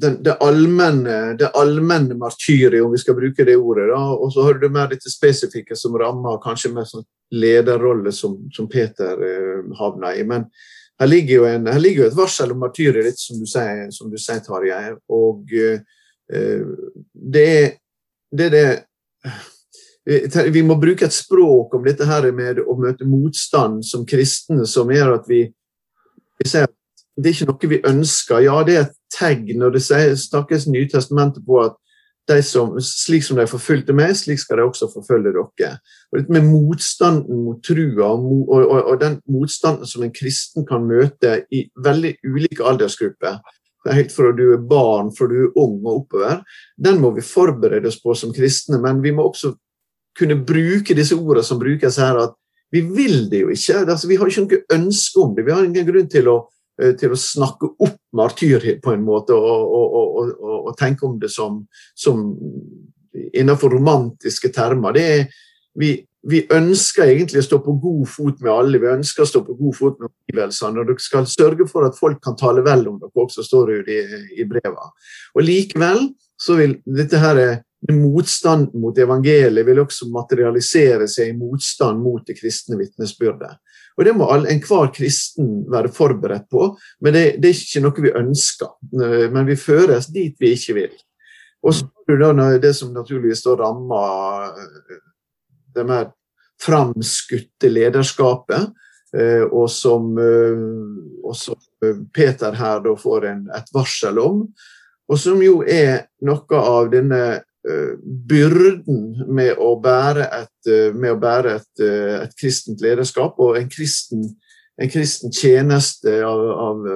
det, 0.00 0.10
det, 0.24 0.36
allmenne, 0.40 1.34
det 1.36 1.50
allmenne 1.58 2.16
martyriet, 2.16 2.80
om 2.84 2.94
vi 2.94 3.00
skal 3.02 3.16
bruke 3.18 3.44
det 3.44 3.56
ordet. 3.56 3.90
da, 3.90 3.98
Og 4.14 4.32
så 4.32 4.46
har 4.46 4.56
du 4.60 4.68
mer 4.72 4.88
dette 4.92 5.12
spesifikke 5.12 5.76
som 5.76 5.98
rammer 6.00 6.40
kanskje 6.44 6.72
mer 6.72 6.88
sånn 6.88 7.04
lederrolle 7.36 8.12
som, 8.14 8.38
som 8.54 8.68
Peter 8.72 9.20
eh, 9.26 9.60
havna 9.78 10.14
i. 10.16 10.24
Men 10.24 10.46
her 11.00 11.10
ligger 11.10 11.42
jo, 11.42 11.48
en, 11.50 11.68
her 11.68 11.82
ligger 11.82 12.04
jo 12.04 12.10
et 12.10 12.16
varsel 12.18 12.54
om 12.54 12.62
martyret 12.64 13.04
ditt, 13.04 13.20
som 13.20 13.42
du 13.42 13.48
sier, 13.50 13.84
som 13.92 14.08
du 14.12 14.16
sier 14.20 14.40
Tarjei. 14.46 14.94
Og 15.12 15.52
eh, 15.52 15.84
det 17.36 17.46
er 17.52 17.68
det, 18.36 18.48
det 18.50 18.66
vi 20.54 20.62
må 20.62 20.76
bruke 20.78 21.06
et 21.06 21.14
språk 21.14 21.74
om 21.74 21.84
dette 21.84 22.06
her 22.06 22.28
med 22.34 22.60
å 22.62 22.76
møte 22.78 23.06
motstand 23.08 23.84
som 23.86 24.06
kristne, 24.06 24.64
som 24.66 24.90
gjør 24.92 25.16
at 25.18 25.28
vi, 25.28 25.42
vi 26.38 26.48
ser 26.48 26.68
at 26.68 26.75
det 27.16 27.30
er 27.30 27.34
ikke 27.34 27.48
noe 27.48 27.70
vi 27.72 27.80
ønsker. 27.88 28.44
Ja, 28.44 28.60
det 28.66 28.76
er 28.76 28.86
et 28.86 28.96
tegn, 29.14 29.64
og 29.64 29.74
det 29.74 29.82
snakkes 29.82 30.68
Nytestamentet 30.68 31.44
på 31.46 31.62
at 31.64 31.76
de 32.26 32.40
som, 32.42 32.72
slik 32.82 33.22
som 33.22 33.38
de 33.38 33.46
forfulgte 33.46 33.94
meg, 33.94 34.16
slik 34.18 34.40
skal 34.42 34.58
de 34.58 34.64
også 34.66 34.88
forfølge 34.90 35.30
dere. 35.36 35.76
Og 36.10 36.18
dette 36.18 36.34
med 36.34 36.48
Motstanden 36.48 37.44
mot 37.44 37.60
trua 37.64 38.08
og, 38.16 38.48
og, 38.50 38.72
og, 38.80 38.96
den 39.00 39.20
motstanden 39.30 39.86
som 39.86 40.02
en 40.02 40.14
kristen 40.14 40.66
kan 40.66 40.88
møte 40.88 41.44
i 41.54 41.68
veldig 41.84 42.16
ulike 42.26 42.66
aldersgrupper, 42.66 43.38
helt 43.94 44.10
fra 44.10 44.32
du 44.34 44.48
er 44.56 44.64
barn, 44.66 45.12
fra 45.14 45.28
du 45.30 45.36
er 45.44 45.60
ung 45.62 45.78
og 45.84 46.00
oppover, 46.00 46.42
den 46.82 46.98
må 47.02 47.12
vi 47.14 47.22
forberede 47.22 47.86
oss 47.86 48.00
på 48.02 48.16
som 48.18 48.34
kristne. 48.34 48.80
Men 48.82 48.98
vi 49.04 49.14
må 49.14 49.28
også 49.28 49.54
kunne 50.18 50.40
bruke 50.48 50.96
disse 50.96 51.14
ordene 51.14 51.46
som 51.46 51.60
brukes 51.62 52.00
her, 52.02 52.18
at 52.24 52.34
vi 52.74 52.82
vil 52.82 53.28
det 53.30 53.44
jo 53.44 53.54
ikke. 53.54 53.84
Altså, 53.84 54.08
vi 54.10 54.18
har 54.18 54.26
ikke 54.26 54.46
noe 54.48 54.78
ønske 54.80 55.22
om 55.22 55.36
det. 55.36 55.46
Vi 55.46 55.54
har 55.54 55.64
ingen 55.64 55.86
grunn 55.86 56.08
til 56.10 56.32
å, 56.32 56.40
til 56.76 57.14
å 57.14 57.18
snakke 57.20 57.70
opp 57.80 57.96
martyrhet 58.16 58.82
på 58.84 58.92
en 58.92 59.04
måte 59.06 59.36
og, 59.36 59.70
og, 59.78 59.94
og, 59.96 60.32
og, 60.58 60.72
tenke 60.76 61.06
om 61.08 61.14
det 61.20 61.30
som, 61.32 61.62
som 61.96 62.26
innenfor 63.32 63.72
romantiske 63.72 64.50
termer. 64.52 64.96
Det 64.96 65.04
er, 65.14 65.24
vi, 65.80 65.94
vi 66.28 66.42
ønsker 66.52 67.06
egentlig 67.06 67.40
å 67.42 67.46
stå 67.46 67.60
på 67.64 67.76
god 67.80 68.04
fot 68.10 68.42
med 68.44 68.52
alle. 68.52 68.80
Vi 68.82 68.92
ønsker 68.92 69.24
å 69.24 69.30
stå 69.30 69.42
på 69.46 69.56
god 69.58 69.76
fot 69.78 70.00
med 70.00 70.10
omgivelsene. 70.10 70.82
Og 70.82 70.90
dere 70.90 71.04
skal 71.04 71.28
sørge 71.30 71.68
for 71.70 71.88
at 71.88 71.98
folk 71.98 72.20
kan 72.24 72.36
tale 72.38 72.64
vel 72.66 72.86
om 72.90 72.98
dere 73.02 73.24
også, 73.26 73.44
står 73.46 73.76
det 73.86 74.00
i, 74.02 74.20
i 74.42 74.48
brevene. 74.48 74.90
Og 75.36 75.46
likevel 75.46 76.08
så 76.40 76.58
vil 76.58 76.76
dette 76.84 77.20
her 77.22 77.40
motstanden 77.92 78.80
mot 78.80 78.98
evangeliet 78.98 79.66
vil 79.66 79.82
også 79.84 80.08
materialisere 80.10 81.06
seg 81.10 81.30
i 81.30 81.36
motstand 81.38 82.00
mot 82.02 82.24
det 82.26 82.38
kristne 82.38 82.78
vitnesbyrdet. 82.80 83.60
Og 83.96 84.04
Det 84.04 84.12
må 84.12 84.28
enhver 84.36 84.90
kristen 84.92 85.64
være 85.72 85.88
forberedt 85.92 86.50
på, 86.52 86.68
men 87.00 87.14
det, 87.16 87.24
det, 87.40 87.50
er 87.50 87.62
ikke 87.62 87.84
noe 87.84 88.04
vi 88.04 88.12
ønsker. 88.20 88.74
Men 89.32 89.48
vi 89.48 89.56
føres 89.56 90.10
dit 90.12 90.36
vi 90.40 90.52
ikke 90.52 90.76
vil. 90.76 90.98
Og 91.64 91.74
så 91.74 91.86
har 91.88 92.34
du 92.36 92.58
det 92.60 92.74
som 92.76 92.92
naturligvis 92.94 93.42
da 93.46 93.56
rammer 93.56 94.52
det 95.74 95.84
mer 95.88 96.10
framskutte 96.62 97.70
lederskapet, 97.70 98.70
eh, 99.16 99.42
og 99.42 99.70
som, 99.70 100.18
eh, 100.18 100.60
og 101.24 102.06
Peter 102.14 102.52
her 102.52 102.80
da 102.80 102.94
får 102.96 103.26
en, 103.26 103.44
et 103.56 103.72
varsel 103.74 104.18
om. 104.18 104.46
Og 105.08 105.18
som 105.18 105.42
jo 105.42 105.60
er 105.62 106.08
noe 106.26 106.62
av 106.62 106.90
denne 106.90 107.42
byrden 108.30 109.26
med 109.34 109.58
å 109.58 109.72
bære 109.82 110.26
et, 110.40 110.70
uh, 110.70 111.10
å 111.10 111.18
bære 111.20 111.54
et, 111.58 111.70
uh, 111.82 112.16
et 112.22 112.34
kristent 112.38 112.82
lederskap 112.84 113.38
og 113.42 113.58
en 113.58 113.68
kristen, 113.72 114.24
en 114.78 114.92
kristen 114.92 115.34
tjeneste 115.34 116.18
av, 116.26 116.42
av, 116.66 116.88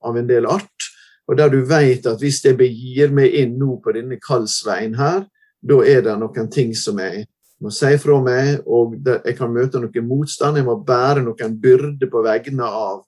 av, 0.00 0.18
en 0.18 0.28
del 0.28 0.48
art. 0.50 0.88
Og 1.28 1.36
der 1.38 1.52
du 1.52 1.60
vet 1.68 2.06
at 2.08 2.22
hvis 2.22 2.40
jeg 2.44 2.56
begir 2.58 3.12
meg 3.14 3.34
inn 3.36 3.58
nå 3.60 3.76
på 3.84 3.92
denne 3.94 4.18
kallsveien 4.22 4.96
her, 4.98 5.26
da 5.60 5.82
er 5.84 6.04
det 6.06 6.14
noen 6.18 6.48
ting 6.50 6.74
som 6.78 6.98
jeg 7.02 7.26
må 7.62 7.72
si 7.74 7.90
fra 7.98 8.18
meg, 8.22 8.62
og 8.70 8.96
jeg 9.02 9.34
kan 9.38 9.50
møte 9.52 9.80
noe 9.82 10.04
motstand. 10.06 10.60
Jeg 10.60 10.66
må 10.68 10.78
bære 10.86 11.24
noen 11.26 11.56
byrde 11.60 12.08
på 12.10 12.22
vegne 12.26 12.66
av 12.66 13.00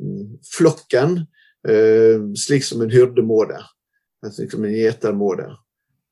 mm, 0.00 0.38
flokken, 0.48 1.18
eh, 1.68 2.22
slik 2.40 2.64
som 2.66 2.80
en 2.84 2.92
hyrde 2.92 3.24
må 3.26 3.44
det. 3.50 3.60
Slik 4.32 4.54
som 4.56 4.64
en 4.64 4.74
gjeter 4.74 5.16
må 5.16 5.34
det. 5.38 5.50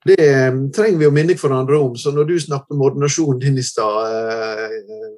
Det 0.06 0.18
eh, 0.28 0.54
trenger 0.74 1.00
vi 1.00 1.08
å 1.08 1.14
minne 1.14 1.36
hverandre 1.38 1.78
om. 1.80 1.96
Så 1.98 2.12
når 2.14 2.28
du 2.28 2.36
snakket 2.40 2.76
om 2.76 2.84
ordinasjonen 2.86 3.42
din 3.42 3.58
i 3.58 3.66
stad, 3.66 4.12
eh, 4.14 5.14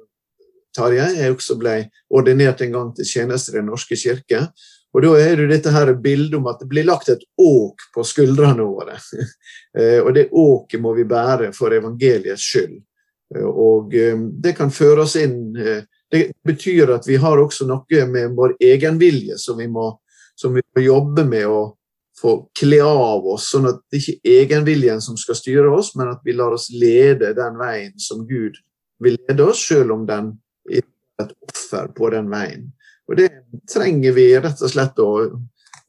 Tarjei, 0.75 1.09
jeg 1.19 1.35
også 1.35 1.57
ble 1.59 1.75
ordinert 2.15 2.61
en 2.63 2.77
gang 2.77 2.93
til 2.95 3.07
tjeneste 3.07 3.51
i 3.51 3.59
Den 3.59 3.67
norske 3.69 3.97
kirke. 3.99 4.47
Og 4.91 5.03
Da 5.03 5.11
er 5.19 5.35
det 5.39 5.49
dette 5.51 5.71
her 5.71 5.93
bildet 5.95 6.35
om 6.35 6.47
at 6.51 6.59
det 6.59 6.67
blir 6.71 6.87
lagt 6.87 7.09
et 7.09 7.23
åk 7.39 7.83
på 7.95 8.05
skuldrene 8.07 8.67
våre. 8.67 8.99
Eh, 9.71 10.01
og 10.03 10.09
det 10.11 10.25
åket 10.35 10.81
må 10.83 10.91
vi 10.91 11.05
bære 11.07 11.53
for 11.55 11.71
evangeliets 11.71 12.43
skyld. 12.43 12.73
Og 13.39 13.93
det 14.43 14.51
kan 14.57 14.67
føre 14.67 15.05
oss 15.05 15.13
inn 15.15 15.53
Det 15.55 16.25
betyr 16.43 16.91
at 16.91 17.07
vi 17.07 17.15
har 17.15 17.39
også 17.39 17.63
noe 17.69 18.01
med 18.11 18.35
vår 18.35 18.57
egenvilje 18.59 19.37
som 19.39 19.55
vi 19.63 19.69
må, 19.71 19.85
som 20.35 20.51
vi 20.51 20.59
må 20.75 20.83
jobbe 20.83 21.23
med 21.23 21.47
å 21.47 21.61
få 22.21 22.35
kle 22.57 22.81
av 22.85 23.25
oss, 23.33 23.49
sånn 23.51 23.69
at 23.71 23.81
det 23.91 24.01
ikke 24.01 24.17
er 24.21 24.43
egenviljen 24.43 25.01
som 25.03 25.17
skal 25.19 25.37
styre 25.37 25.71
oss, 25.73 25.93
men 25.97 26.11
at 26.13 26.21
vi 26.25 26.35
lar 26.37 26.53
oss 26.55 26.69
lede 26.73 27.33
den 27.37 27.57
veien 27.59 27.95
som 27.99 28.25
Gud 28.29 28.59
vil 29.01 29.17
lede 29.27 29.47
oss, 29.49 29.63
selv 29.67 29.95
om 29.95 30.05
den 30.09 30.35
er 30.69 30.85
et 31.23 31.33
offer 31.49 31.89
på 31.97 32.11
den 32.13 32.29
veien. 32.31 32.69
Og 33.09 33.17
det 33.17 33.31
trenger 33.69 34.13
vi 34.15 34.27
rett 34.37 34.61
og 34.61 34.71
slett 34.71 35.01
å, 35.01 35.09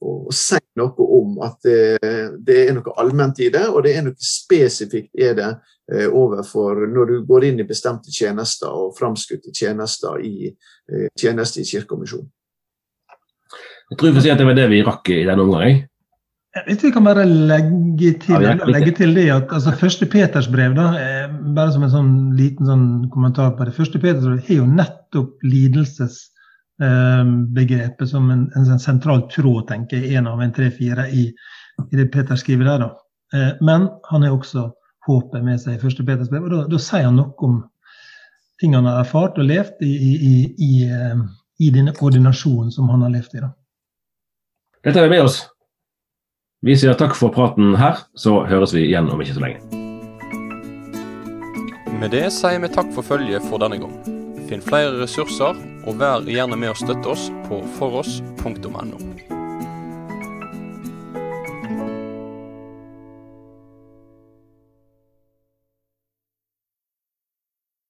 å 0.02 0.14
si 0.34 0.58
noe 0.80 1.06
om. 1.20 1.36
At 1.44 1.60
det, 1.66 2.00
det, 2.42 2.58
er 2.64 2.74
noe 2.76 2.96
allment 3.00 3.38
i 3.44 3.50
det, 3.52 3.66
og 3.68 3.84
det 3.86 3.94
er 3.96 4.06
noe 4.08 4.16
spesifikt 4.18 5.12
i 5.14 5.30
det 5.36 5.50
eh, 5.92 6.08
overfor 6.08 6.86
når 6.90 7.12
du 7.12 7.16
går 7.28 7.50
inn 7.50 7.62
i 7.62 7.68
bestemte 7.68 8.12
tjenester 8.14 8.72
og 8.72 8.96
framskutte 8.98 9.54
tjenester 9.54 10.18
i 10.24 10.48
eh, 10.48 11.08
tjeneste 11.18 11.62
i 11.62 11.68
Kirkekommisjonen. 11.68 12.30
Jeg 13.92 14.00
tror 14.00 14.08
vi 14.08 14.16
får 14.16 14.24
si 14.24 14.30
at 14.32 14.40
det 14.40 14.48
var 14.48 14.56
det 14.56 14.70
vi 14.72 14.84
rakk 14.86 15.10
i 15.12 15.24
denne 15.28 15.44
omgang. 15.44 15.82
Hvis 16.66 16.82
vi 16.84 16.90
kan 16.92 17.06
bare 17.06 17.22
legge 17.24 18.10
til, 18.20 18.42
ja, 18.44 18.52
legge 18.68 18.92
til 18.98 19.14
det 19.16 19.30
at 19.32 19.52
altså, 19.56 19.72
første 19.80 20.04
Peters 20.06 20.48
brev, 20.52 20.74
da, 20.76 20.92
eh, 21.00 21.30
bare 21.56 21.72
som 21.72 21.82
en 21.86 21.94
sånn 21.94 22.10
liten 22.36 22.66
sånn 22.68 23.08
kommentar 23.14 23.54
på 23.56 23.64
det. 23.64 23.72
Første 23.76 23.98
Peters 24.02 24.26
brev 24.26 24.40
har 24.44 24.56
jo 24.58 24.66
nettopp 24.68 25.30
lidelsesbegrepet 25.48 28.00
Eh, 28.04 28.10
som 28.10 28.24
en, 28.34 28.42
en, 28.58 28.80
sentral 28.80 29.20
tråd, 29.32 29.64
tenker 29.70 29.96
jeg, 29.96 30.12
en 30.20 30.26
av 30.28 30.38
en 30.44 30.52
tre-fire 30.52 31.04
i, 31.08 31.32
i, 31.32 31.34
det 31.96 32.12
Peter 32.12 32.36
skriver 32.36 32.64
der. 32.68 32.78
da. 32.84 32.88
Eh, 33.32 33.52
men 33.64 33.88
han 34.10 34.22
har 34.26 34.32
også 34.36 34.76
håpet 35.08 35.40
med 35.44 35.60
seg 35.62 35.72
i 35.78 35.80
første 35.80 36.04
Peters 36.04 36.28
brev, 36.28 36.44
og 36.44 36.52
da, 36.52 36.68
da, 36.68 36.76
sier 36.76 37.08
han 37.08 37.16
noe 37.16 37.32
om 37.48 37.64
ting 38.60 38.76
han 38.76 38.84
har 38.90 39.00
erfart 39.00 39.40
og 39.40 39.48
levd 39.48 39.80
i, 39.88 39.88
i, 39.88 40.52
i, 40.52 40.84
eh, 40.84 41.16
i 41.64 41.72
denne 41.72 41.96
ordinasjonen 41.96 42.68
som 42.76 42.92
han 42.92 43.00
har 43.08 43.16
levd 43.16 43.32
i. 43.40 43.42
da. 43.46 43.50
Dette 44.84 45.00
er 45.00 45.08
vi 45.08 45.16
med 45.16 45.24
oss. 45.30 45.51
Vi 46.62 46.76
sier 46.78 46.94
takk 46.94 47.16
for 47.18 47.34
praten 47.34 47.72
her, 47.74 48.04
så 48.14 48.44
høres 48.46 48.70
vi 48.70 48.84
igjen 48.86 49.08
om 49.10 49.18
ikke 49.18 49.34
så 49.34 49.42
lenge. 49.42 49.80
Med 51.98 52.14
det 52.14 52.28
sier 52.30 52.62
vi 52.62 52.70
takk 52.70 52.92
for 52.94 53.02
følget 53.02 53.42
for 53.50 53.58
denne 53.58 53.80
gang. 53.82 53.96
Finn 54.46 54.62
flere 54.62 54.94
ressurser, 55.00 55.58
og 55.58 55.98
vær 55.98 56.22
gjerne 56.22 56.54
med 56.54 56.70
å 56.70 56.78
støtte 56.78 57.16
oss 57.16 57.26
på 57.48 57.58
foross.no. 57.80 59.11